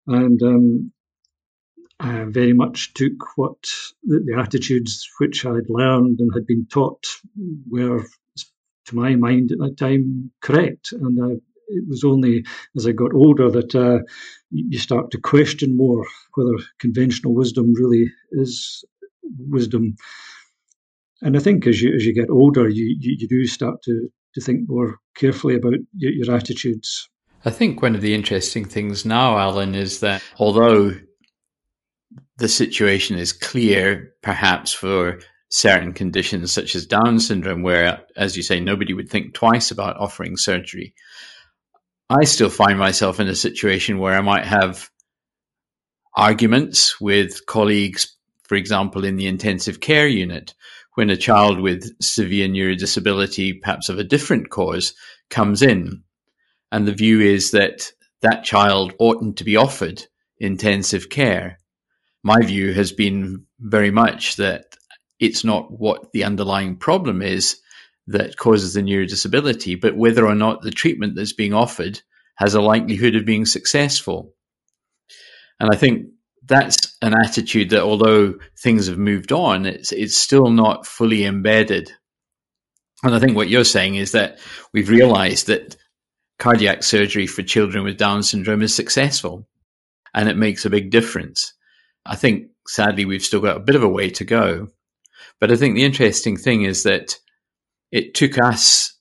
And 0.06 0.42
um, 0.44 0.92
I 2.00 2.26
very 2.28 2.54
much 2.54 2.94
took 2.94 3.38
what 3.38 3.58
the, 4.04 4.24
the, 4.26 4.40
attitudes 4.40 5.10
which 5.20 5.46
I'd 5.46 5.70
learned 5.70 6.20
and 6.20 6.32
had 6.34 6.46
been 6.46 6.68
taught 6.72 7.08
were, 7.70 8.06
to 8.86 8.96
my 8.96 9.16
mind 9.16 9.52
at 9.52 9.58
that 9.58 9.78
time, 9.78 10.32
correct. 10.42 10.92
And 10.92 11.20
I, 11.24 11.38
it 11.70 11.88
was 11.88 12.04
only 12.04 12.46
as 12.76 12.86
I 12.86 12.92
got 12.92 13.14
older 13.14 13.50
that 13.50 13.76
uh, 13.76 14.00
you 14.52 14.78
start 14.78 15.12
to 15.12 15.20
question 15.20 15.76
more 15.76 16.06
whether 16.36 16.64
conventional 16.80 17.34
wisdom 17.34 17.74
really 17.74 18.12
is 18.32 18.86
wisdom. 19.50 19.96
And 21.22 21.36
I 21.36 21.40
think 21.40 21.66
as 21.66 21.82
you 21.82 21.96
as 21.96 22.06
you 22.06 22.14
get 22.14 22.30
older, 22.30 22.70
you, 22.70 22.96
you, 23.00 23.16
you 23.20 23.28
do 23.28 23.46
start 23.48 23.82
to, 23.84 24.08
to 24.36 24.42
think 24.42 24.70
more 24.70 25.00
carefully 25.16 25.56
about 25.56 25.74
your, 25.96 26.12
your 26.12 26.36
attitudes. 26.36 27.10
I 27.44 27.50
think 27.50 27.82
one 27.82 27.96
of 27.96 28.02
the 28.02 28.14
interesting 28.14 28.66
things 28.66 29.06
now, 29.06 29.38
Alan, 29.38 29.74
is 29.74 30.00
that 30.02 30.22
although 30.38 30.94
the 32.38 32.48
situation 32.48 33.18
is 33.18 33.34
clear, 33.34 34.14
perhaps 34.22 34.72
for 34.74 35.20
certain 35.50 35.94
conditions 35.94 36.52
such 36.52 36.76
as 36.76 36.86
Down 36.86 37.20
syndrome, 37.20 37.64
where, 37.64 38.04
as 38.16 38.38
you 38.38 38.44
say, 38.44 38.60
nobody 38.60 38.94
would 38.94 39.10
think 39.10 39.34
twice 39.34 39.72
about 39.72 39.98
offering 39.98 40.38
surgery. 40.38 40.94
I 42.10 42.24
still 42.26 42.50
find 42.50 42.78
myself 42.78 43.20
in 43.20 43.28
a 43.28 43.36
situation 43.36 44.00
where 44.00 44.14
I 44.14 44.22
might 44.22 44.46
have 44.46 44.90
arguments 46.16 47.00
with 47.00 47.46
colleagues, 47.46 48.16
for 48.44 48.56
example, 48.56 49.04
in 49.04 49.16
the 49.16 49.28
intensive 49.28 49.80
care 49.80 50.08
unit, 50.08 50.54
when 50.96 51.10
a 51.10 51.18
child 51.18 51.60
with 51.60 52.02
severe 52.02 52.48
neurodisability, 52.48 53.62
perhaps 53.62 53.90
of 53.90 54.00
a 54.00 54.04
different 54.04 54.50
cause, 54.50 54.94
comes 55.30 55.62
in. 55.62 56.04
And 56.72 56.88
the 56.88 56.94
view 56.94 57.22
is 57.22 57.52
that 57.52 57.92
that 58.22 58.44
child 58.44 58.94
oughtn't 59.00 59.38
to 59.38 59.44
be 59.44 59.56
offered 59.56 60.04
intensive 60.40 61.10
care. 61.10 61.60
My 62.24 62.42
view 62.42 62.74
has 62.74 62.92
been 62.92 63.46
very 63.60 63.92
much 63.92 64.36
that 64.38 64.76
it's 65.20 65.44
not 65.44 65.72
what 65.72 66.12
the 66.12 66.24
underlying 66.24 66.78
problem 66.78 67.22
is 67.22 67.60
that 68.08 68.38
causes 68.38 68.74
the 68.74 68.82
neurodisability, 68.82 69.80
but 69.80 69.98
whether 69.98 70.26
or 70.26 70.36
not 70.36 70.62
the 70.62 70.72
treatment 70.72 71.16
that's 71.16 71.34
being 71.34 71.54
offered 71.54 72.02
has 72.36 72.54
a 72.54 72.62
likelihood 72.62 73.16
of 73.16 73.26
being 73.26 73.46
successful. 73.46 74.34
And 75.60 75.70
I 75.72 75.76
think 75.76 76.08
that's 76.46 76.98
an 77.02 77.14
attitude 77.14 77.72
that 77.72 77.82
although 77.82 78.36
things 78.60 78.88
have 78.88 78.98
moved 78.98 79.32
on, 79.32 79.66
it's 79.66 79.92
it's 79.92 80.16
still 80.16 80.50
not 80.50 80.86
fully 80.86 81.26
embedded. 81.26 81.92
And 83.04 83.14
I 83.14 83.20
think 83.20 83.36
what 83.36 83.50
you're 83.50 83.64
saying 83.64 83.96
is 83.96 84.14
that 84.14 84.40
we've 84.74 84.90
realized 84.90 85.48
that 85.48 85.76
cardiac 86.40 86.84
surgery 86.84 87.28
for 87.28 87.44
children 87.44 87.84
with 87.84 87.98
Down 87.98 88.24
syndrome 88.24 88.62
is 88.62 88.74
successful 88.74 89.48
and 90.14 90.30
it 90.30 90.38
makes 90.38 90.66
a 90.66 90.70
big 90.70 90.90
difference. 90.90 91.54
I 92.08 92.16
think 92.16 92.48
sadly 92.68 93.06
we've 93.06 93.24
still 93.24 93.42
got 93.42 93.58
a 93.58 93.62
bit 93.62 93.76
of 93.76 93.84
a 93.84 93.90
way 93.90 94.10
to 94.12 94.26
go. 94.26 94.68
But 95.40 95.52
I 95.52 95.56
think 95.56 95.76
the 95.76 95.86
interesting 95.86 96.38
thing 96.38 96.64
is 96.64 96.84
that 96.84 97.18
it 97.92 98.14
took 98.14 98.38
us 98.38 98.98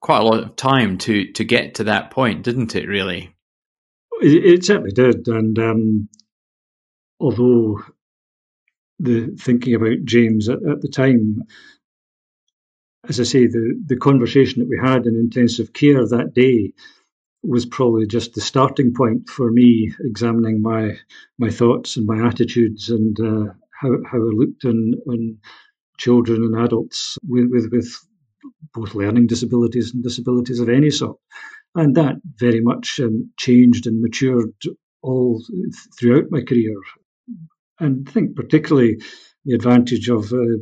quite 0.00 0.20
a 0.20 0.24
lot 0.24 0.42
of 0.42 0.56
time 0.56 0.98
to 0.98 1.32
to 1.32 1.44
get 1.44 1.76
to 1.76 1.84
that 1.84 2.10
point, 2.10 2.42
didn't 2.42 2.74
it? 2.74 2.88
Really, 2.88 3.34
it, 4.20 4.44
it 4.44 4.64
certainly 4.64 4.92
did. 4.92 5.28
And 5.28 5.58
um, 5.58 6.08
although 7.20 7.82
the 8.98 9.36
thinking 9.38 9.74
about 9.74 10.04
James 10.04 10.48
at, 10.48 10.58
at 10.68 10.80
the 10.80 10.88
time, 10.88 11.42
as 13.08 13.20
I 13.20 13.24
say, 13.24 13.46
the 13.46 13.80
the 13.86 13.96
conversation 13.96 14.60
that 14.60 14.68
we 14.68 14.78
had 14.82 15.06
in 15.06 15.16
intensive 15.16 15.72
care 15.72 16.06
that 16.06 16.32
day 16.34 16.72
was 17.42 17.66
probably 17.66 18.06
just 18.06 18.34
the 18.34 18.40
starting 18.40 18.94
point 18.94 19.28
for 19.28 19.50
me 19.50 19.92
examining 20.00 20.62
my 20.62 20.96
my 21.38 21.50
thoughts 21.50 21.96
and 21.96 22.06
my 22.06 22.26
attitudes 22.26 22.88
and 22.88 23.18
uh, 23.20 23.52
how 23.80 23.90
how 24.10 24.18
I 24.18 24.32
looked 24.32 24.64
on 24.64 24.94
on 25.08 25.38
children 25.98 26.42
and 26.42 26.64
adults 26.64 27.18
with, 27.28 27.48
with 27.50 27.70
with 27.72 27.94
both 28.74 28.94
learning 28.94 29.26
disabilities 29.26 29.92
and 29.92 30.02
disabilities 30.02 30.60
of 30.60 30.68
any 30.68 30.90
sort, 30.90 31.18
and 31.74 31.94
that 31.96 32.16
very 32.36 32.60
much 32.60 33.00
um, 33.00 33.30
changed 33.38 33.86
and 33.86 34.00
matured 34.00 34.52
all 35.02 35.42
throughout 35.98 36.30
my 36.30 36.42
career. 36.42 36.74
And 37.80 38.08
I 38.08 38.12
think 38.12 38.36
particularly 38.36 38.98
the 39.44 39.54
advantage 39.54 40.08
of 40.08 40.32
uh, 40.32 40.58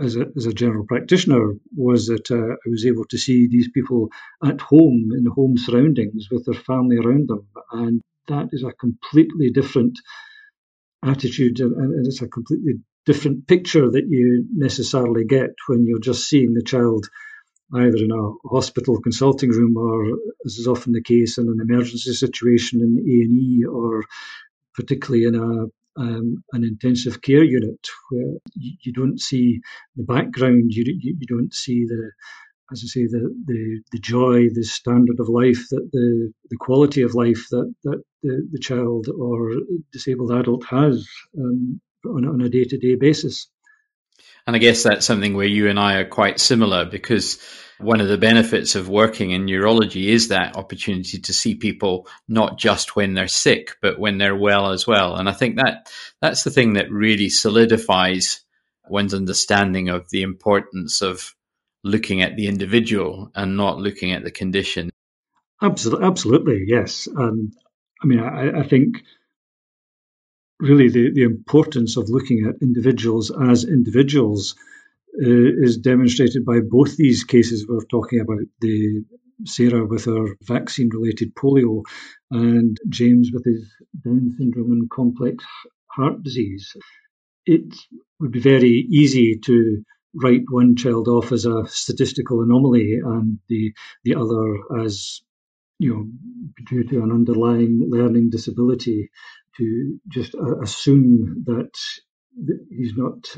as 0.00 0.16
a, 0.16 0.26
as 0.36 0.46
a 0.46 0.52
general 0.52 0.86
practitioner 0.86 1.54
was 1.76 2.06
that 2.06 2.30
uh, 2.30 2.36
I 2.36 2.68
was 2.68 2.86
able 2.86 3.04
to 3.06 3.18
see 3.18 3.48
these 3.48 3.68
people 3.70 4.08
at 4.44 4.60
home 4.60 5.10
in 5.16 5.24
the 5.24 5.30
home 5.30 5.56
surroundings 5.56 6.28
with 6.30 6.46
their 6.46 6.60
family 6.60 6.96
around 6.96 7.28
them, 7.28 7.46
and 7.72 8.00
that 8.28 8.48
is 8.52 8.62
a 8.62 8.72
completely 8.72 9.50
different 9.50 9.98
attitude, 11.04 11.60
and, 11.60 11.74
and 11.76 12.06
it's 12.06 12.22
a 12.22 12.28
completely 12.28 12.74
different 13.06 13.46
picture 13.46 13.90
that 13.90 14.06
you 14.08 14.46
necessarily 14.52 15.24
get 15.24 15.50
when 15.66 15.86
you're 15.86 15.98
just 15.98 16.28
seeing 16.28 16.52
the 16.54 16.62
child 16.62 17.08
either 17.74 17.96
in 17.96 18.10
a 18.10 18.48
hospital 18.48 19.00
consulting 19.00 19.50
room 19.50 19.76
or, 19.76 20.06
as 20.44 20.56
is 20.56 20.66
often 20.66 20.92
the 20.92 21.02
case, 21.02 21.38
in 21.38 21.46
an 21.48 21.58
emergency 21.60 22.12
situation 22.12 22.80
in 22.80 22.98
A 22.98 23.16
and 23.24 23.38
E, 23.38 23.64
or 23.64 24.04
particularly 24.74 25.24
in 25.24 25.34
a 25.36 25.66
um, 25.96 26.42
an 26.52 26.64
intensive 26.64 27.22
care 27.22 27.44
unit 27.44 27.88
where 28.10 28.34
you, 28.54 28.92
don't 28.92 29.20
see 29.20 29.60
the 29.96 30.04
background, 30.04 30.64
you, 30.68 30.84
you, 30.86 31.16
you 31.18 31.26
don't 31.26 31.52
see 31.52 31.84
the 31.86 32.10
as 32.72 32.82
I 32.84 32.86
say, 32.86 33.06
the, 33.06 33.34
the, 33.46 33.82
the 33.92 33.98
joy, 33.98 34.48
the 34.54 34.62
standard 34.62 35.18
of 35.18 35.28
life, 35.28 35.60
that 35.70 35.88
the, 35.92 36.32
the 36.50 36.56
quality 36.56 37.02
of 37.02 37.14
life 37.14 37.46
that, 37.50 37.72
that 37.84 38.02
the, 38.22 38.48
the 38.52 38.58
child 38.58 39.08
or 39.08 39.54
disabled 39.92 40.32
adult 40.32 40.64
has 40.66 41.06
um, 41.38 41.80
on, 42.06 42.26
on 42.26 42.40
a 42.40 42.48
day 42.48 42.64
to 42.64 42.78
day 42.78 42.94
basis. 42.94 43.48
And 44.46 44.56
I 44.56 44.58
guess 44.58 44.82
that's 44.82 45.06
something 45.06 45.34
where 45.34 45.46
you 45.46 45.68
and 45.68 45.78
I 45.78 45.96
are 45.96 46.08
quite 46.08 46.40
similar 46.40 46.84
because 46.84 47.38
one 47.78 48.00
of 48.00 48.08
the 48.08 48.18
benefits 48.18 48.74
of 48.74 48.88
working 48.88 49.30
in 49.30 49.46
neurology 49.46 50.10
is 50.10 50.28
that 50.28 50.56
opportunity 50.56 51.18
to 51.18 51.32
see 51.32 51.54
people 51.54 52.06
not 52.28 52.58
just 52.58 52.94
when 52.94 53.14
they're 53.14 53.28
sick, 53.28 53.76
but 53.80 53.98
when 53.98 54.18
they're 54.18 54.36
well 54.36 54.70
as 54.70 54.86
well. 54.86 55.16
And 55.16 55.28
I 55.28 55.32
think 55.32 55.56
that 55.56 55.90
that's 56.20 56.44
the 56.44 56.50
thing 56.50 56.74
that 56.74 56.90
really 56.90 57.30
solidifies 57.30 58.42
one's 58.88 59.14
understanding 59.14 59.88
of 59.88 60.10
the 60.10 60.22
importance 60.22 61.00
of 61.00 61.34
looking 61.82 62.22
at 62.22 62.36
the 62.36 62.48
individual 62.48 63.30
and 63.34 63.56
not 63.56 63.78
looking 63.78 64.12
at 64.12 64.24
the 64.24 64.30
condition. 64.30 64.90
Absolutely, 65.62 66.06
absolutely, 66.06 66.64
yes. 66.66 67.08
Um, 67.16 67.52
I 68.02 68.06
mean, 68.06 68.20
I, 68.20 68.60
I 68.60 68.68
think 68.68 69.02
really 70.60 70.88
the, 70.88 71.10
the 71.12 71.22
importance 71.22 71.96
of 71.96 72.08
looking 72.08 72.46
at 72.46 72.62
individuals 72.62 73.32
as 73.48 73.64
individuals 73.64 74.54
uh, 75.22 75.64
is 75.64 75.76
demonstrated 75.78 76.44
by 76.44 76.60
both 76.60 76.96
these 76.96 77.24
cases 77.24 77.66
we're 77.68 77.84
talking 77.86 78.20
about 78.20 78.44
the 78.60 79.04
Sarah 79.44 79.86
with 79.86 80.04
her 80.04 80.36
vaccine 80.42 80.90
related 80.92 81.34
polio 81.34 81.82
and 82.30 82.76
James 82.88 83.30
with 83.32 83.44
his 83.44 83.72
Down 84.04 84.34
syndrome 84.36 84.72
and 84.72 84.90
complex 84.90 85.44
heart 85.86 86.22
disease. 86.22 86.76
It 87.46 87.74
would 88.20 88.32
be 88.32 88.40
very 88.40 88.86
easy 88.90 89.38
to 89.46 89.82
write 90.14 90.42
one 90.50 90.76
child 90.76 91.08
off 91.08 91.32
as 91.32 91.46
a 91.46 91.66
statistical 91.66 92.42
anomaly 92.42 92.98
and 93.02 93.38
the 93.48 93.72
the 94.04 94.14
other 94.14 94.82
as 94.82 95.22
you 95.78 95.94
know 95.94 96.06
due 96.68 96.84
to 96.84 97.02
an 97.02 97.12
underlying 97.12 97.86
learning 97.88 98.30
disability 98.30 99.10
to 99.56 99.98
just 100.08 100.34
uh, 100.34 100.60
assume 100.60 101.44
that 101.46 101.72
he's 102.70 102.94
not 102.96 103.36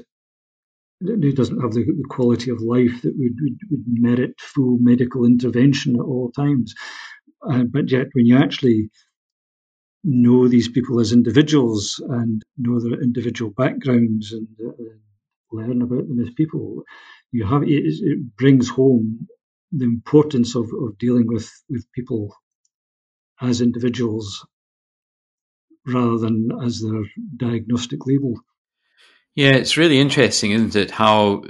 he 1.21 1.33
doesn't 1.33 1.61
have 1.61 1.73
the, 1.73 1.85
the 1.85 2.07
quality 2.09 2.51
of 2.51 2.61
life 2.61 3.03
that 3.03 3.15
would, 3.17 3.35
would, 3.41 3.59
would, 3.71 3.85
merit 3.87 4.35
full 4.39 4.79
medical 4.79 5.25
intervention 5.25 5.97
at 5.97 6.03
all 6.03 6.31
times. 6.31 6.75
Uh, 7.49 7.65
but 7.65 7.91
yet, 7.91 8.07
when 8.13 8.27
you 8.27 8.37
actually 8.37 8.89
know 10.05 10.49
these 10.49 10.69
people 10.69 11.01
as 11.01 11.13
individuals 11.13 12.01
and 12.09 12.43
know 12.57 12.81
their 12.81 13.01
individual 13.01 13.53
backgrounds 13.57 14.33
and 14.33 14.49
uh, 14.65 14.73
learn 15.51 15.83
about 15.83 16.07
them 16.09 16.21
as 16.21 16.31
people, 16.35 16.83
you 17.33 17.45
have 17.45 17.63
it, 17.63 17.69
it 17.69 18.37
brings 18.37 18.69
home 18.69 19.27
the 19.73 19.85
importance 19.85 20.55
of, 20.55 20.65
of 20.85 20.99
dealing 20.99 21.27
with, 21.27 21.51
with 21.69 21.85
people 21.93 22.35
as 23.41 23.61
individuals 23.61 24.47
rather 25.87 26.19
than 26.19 26.51
as 26.65 26.81
their 26.81 27.03
diagnostic 27.37 28.07
label. 28.07 28.35
Yeah, 29.35 29.53
it's 29.53 29.77
really 29.77 29.99
interesting, 29.99 30.51
isn't 30.53 30.77
it? 30.77 30.91
How 30.91 31.43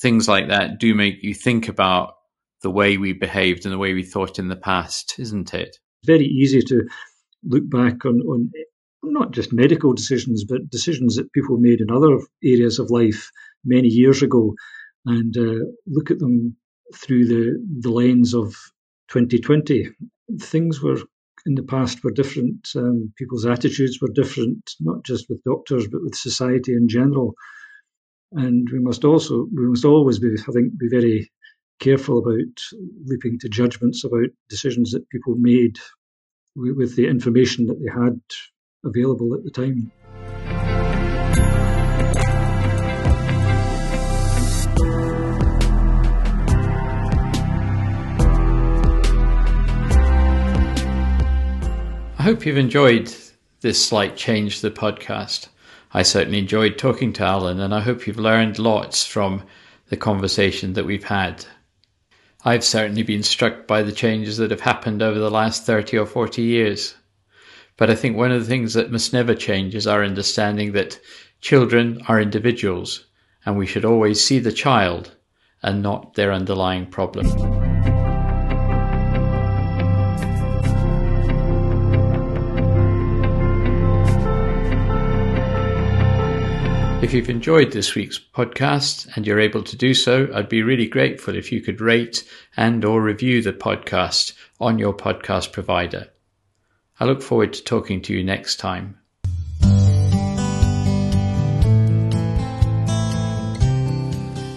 things 0.00 0.28
like 0.28 0.48
that 0.48 0.78
do 0.78 0.94
make 0.94 1.22
you 1.22 1.34
think 1.34 1.68
about 1.68 2.14
the 2.62 2.70
way 2.70 2.96
we 2.96 3.12
behaved 3.12 3.64
and 3.64 3.72
the 3.72 3.78
way 3.78 3.94
we 3.94 4.02
thought 4.02 4.38
in 4.38 4.48
the 4.48 4.56
past, 4.56 5.16
isn't 5.18 5.54
it? 5.54 5.68
It's 5.68 6.06
very 6.06 6.26
easy 6.26 6.62
to 6.62 6.88
look 7.44 7.68
back 7.68 8.04
on, 8.04 8.20
on 8.20 8.50
not 9.02 9.32
just 9.32 9.52
medical 9.52 9.92
decisions, 9.92 10.44
but 10.44 10.70
decisions 10.70 11.16
that 11.16 11.32
people 11.32 11.56
made 11.58 11.80
in 11.80 11.90
other 11.90 12.18
areas 12.44 12.78
of 12.78 12.90
life 12.90 13.30
many 13.64 13.88
years 13.88 14.22
ago 14.22 14.54
and 15.06 15.36
uh, 15.36 15.64
look 15.86 16.10
at 16.10 16.18
them 16.18 16.56
through 16.94 17.26
the, 17.26 17.66
the 17.80 17.90
lens 17.90 18.34
of 18.34 18.54
2020. 19.08 19.88
Things 20.40 20.82
were 20.82 21.00
in 21.48 21.54
the 21.54 21.62
past 21.62 22.04
were 22.04 22.10
different. 22.10 22.68
Um, 22.76 23.12
people's 23.16 23.46
attitudes 23.46 23.98
were 24.00 24.12
different, 24.12 24.70
not 24.80 25.02
just 25.02 25.28
with 25.30 25.42
doctors, 25.44 25.88
but 25.88 26.02
with 26.02 26.14
society 26.14 26.72
in 26.74 26.88
general. 26.88 27.34
And 28.32 28.68
we 28.70 28.78
must 28.78 29.04
also, 29.04 29.46
we 29.52 29.66
must 29.68 29.86
always 29.86 30.18
be, 30.18 30.28
I 30.28 30.52
think, 30.52 30.78
be 30.78 30.88
very 30.90 31.30
careful 31.80 32.18
about 32.18 32.54
leaping 33.06 33.38
to 33.38 33.48
judgments 33.48 34.04
about 34.04 34.28
decisions 34.50 34.90
that 34.92 35.08
people 35.08 35.36
made 35.36 35.78
with, 36.54 36.76
with 36.76 36.96
the 36.96 37.06
information 37.06 37.66
that 37.66 37.80
they 37.80 37.90
had 37.90 38.20
available 38.84 39.34
at 39.34 39.42
the 39.42 39.50
time. 39.50 39.90
Hope 52.28 52.44
you've 52.44 52.58
enjoyed 52.58 53.10
this 53.62 53.82
slight 53.82 54.14
change 54.14 54.56
to 54.56 54.68
the 54.68 54.80
podcast. 54.80 55.48
I 55.94 56.02
certainly 56.02 56.38
enjoyed 56.38 56.76
talking 56.76 57.10
to 57.14 57.24
Alan, 57.24 57.58
and 57.58 57.74
I 57.74 57.80
hope 57.80 58.06
you've 58.06 58.18
learned 58.18 58.58
lots 58.58 59.06
from 59.06 59.44
the 59.88 59.96
conversation 59.96 60.74
that 60.74 60.84
we've 60.84 61.04
had. 61.04 61.46
I've 62.44 62.64
certainly 62.64 63.02
been 63.02 63.22
struck 63.22 63.66
by 63.66 63.82
the 63.82 63.92
changes 63.92 64.36
that 64.36 64.50
have 64.50 64.60
happened 64.60 65.00
over 65.00 65.18
the 65.18 65.30
last 65.30 65.64
30 65.64 65.96
or 65.96 66.04
40 66.04 66.42
years. 66.42 66.96
But 67.78 67.88
I 67.88 67.94
think 67.94 68.14
one 68.14 68.30
of 68.30 68.42
the 68.42 68.46
things 68.46 68.74
that 68.74 68.92
must 68.92 69.14
never 69.14 69.34
change 69.34 69.74
is 69.74 69.86
our 69.86 70.04
understanding 70.04 70.72
that 70.72 71.00
children 71.40 72.02
are 72.08 72.20
individuals 72.20 73.06
and 73.46 73.56
we 73.56 73.64
should 73.64 73.86
always 73.86 74.22
see 74.22 74.38
the 74.38 74.52
child 74.52 75.16
and 75.62 75.82
not 75.82 76.12
their 76.12 76.30
underlying 76.34 76.84
problem. 76.84 77.67
If 87.00 87.14
you've 87.14 87.30
enjoyed 87.30 87.70
this 87.70 87.94
week's 87.94 88.18
podcast 88.18 89.14
and 89.14 89.24
you're 89.24 89.38
able 89.38 89.62
to 89.62 89.76
do 89.76 89.94
so, 89.94 90.28
I'd 90.34 90.48
be 90.48 90.64
really 90.64 90.88
grateful 90.88 91.36
if 91.36 91.52
you 91.52 91.60
could 91.60 91.80
rate 91.80 92.28
and 92.56 92.84
or 92.84 93.00
review 93.00 93.40
the 93.40 93.52
podcast 93.52 94.32
on 94.60 94.80
your 94.80 94.92
podcast 94.92 95.52
provider. 95.52 96.08
I 96.98 97.04
look 97.04 97.22
forward 97.22 97.52
to 97.52 97.62
talking 97.62 98.02
to 98.02 98.12
you 98.12 98.24
next 98.24 98.56
time. 98.56 98.98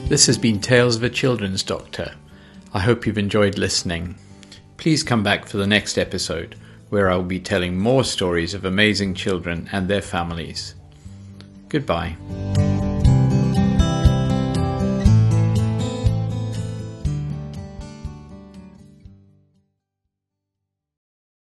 This 0.09 0.25
has 0.25 0.39
been 0.39 0.59
Tales 0.59 0.95
of 0.95 1.03
a 1.03 1.11
Children's 1.11 1.61
Doctor. 1.61 2.11
I 2.73 2.79
hope 2.79 3.05
you've 3.05 3.19
enjoyed 3.19 3.59
listening. 3.59 4.15
Please 4.77 5.03
come 5.03 5.21
back 5.21 5.45
for 5.45 5.57
the 5.57 5.67
next 5.67 5.99
episode 5.99 6.55
where 6.89 7.11
I'll 7.11 7.21
be 7.21 7.39
telling 7.39 7.77
more 7.77 8.03
stories 8.03 8.55
of 8.55 8.65
amazing 8.65 9.13
children 9.13 9.69
and 9.71 9.87
their 9.87 10.01
families. 10.01 10.73
Goodbye. 11.71 12.17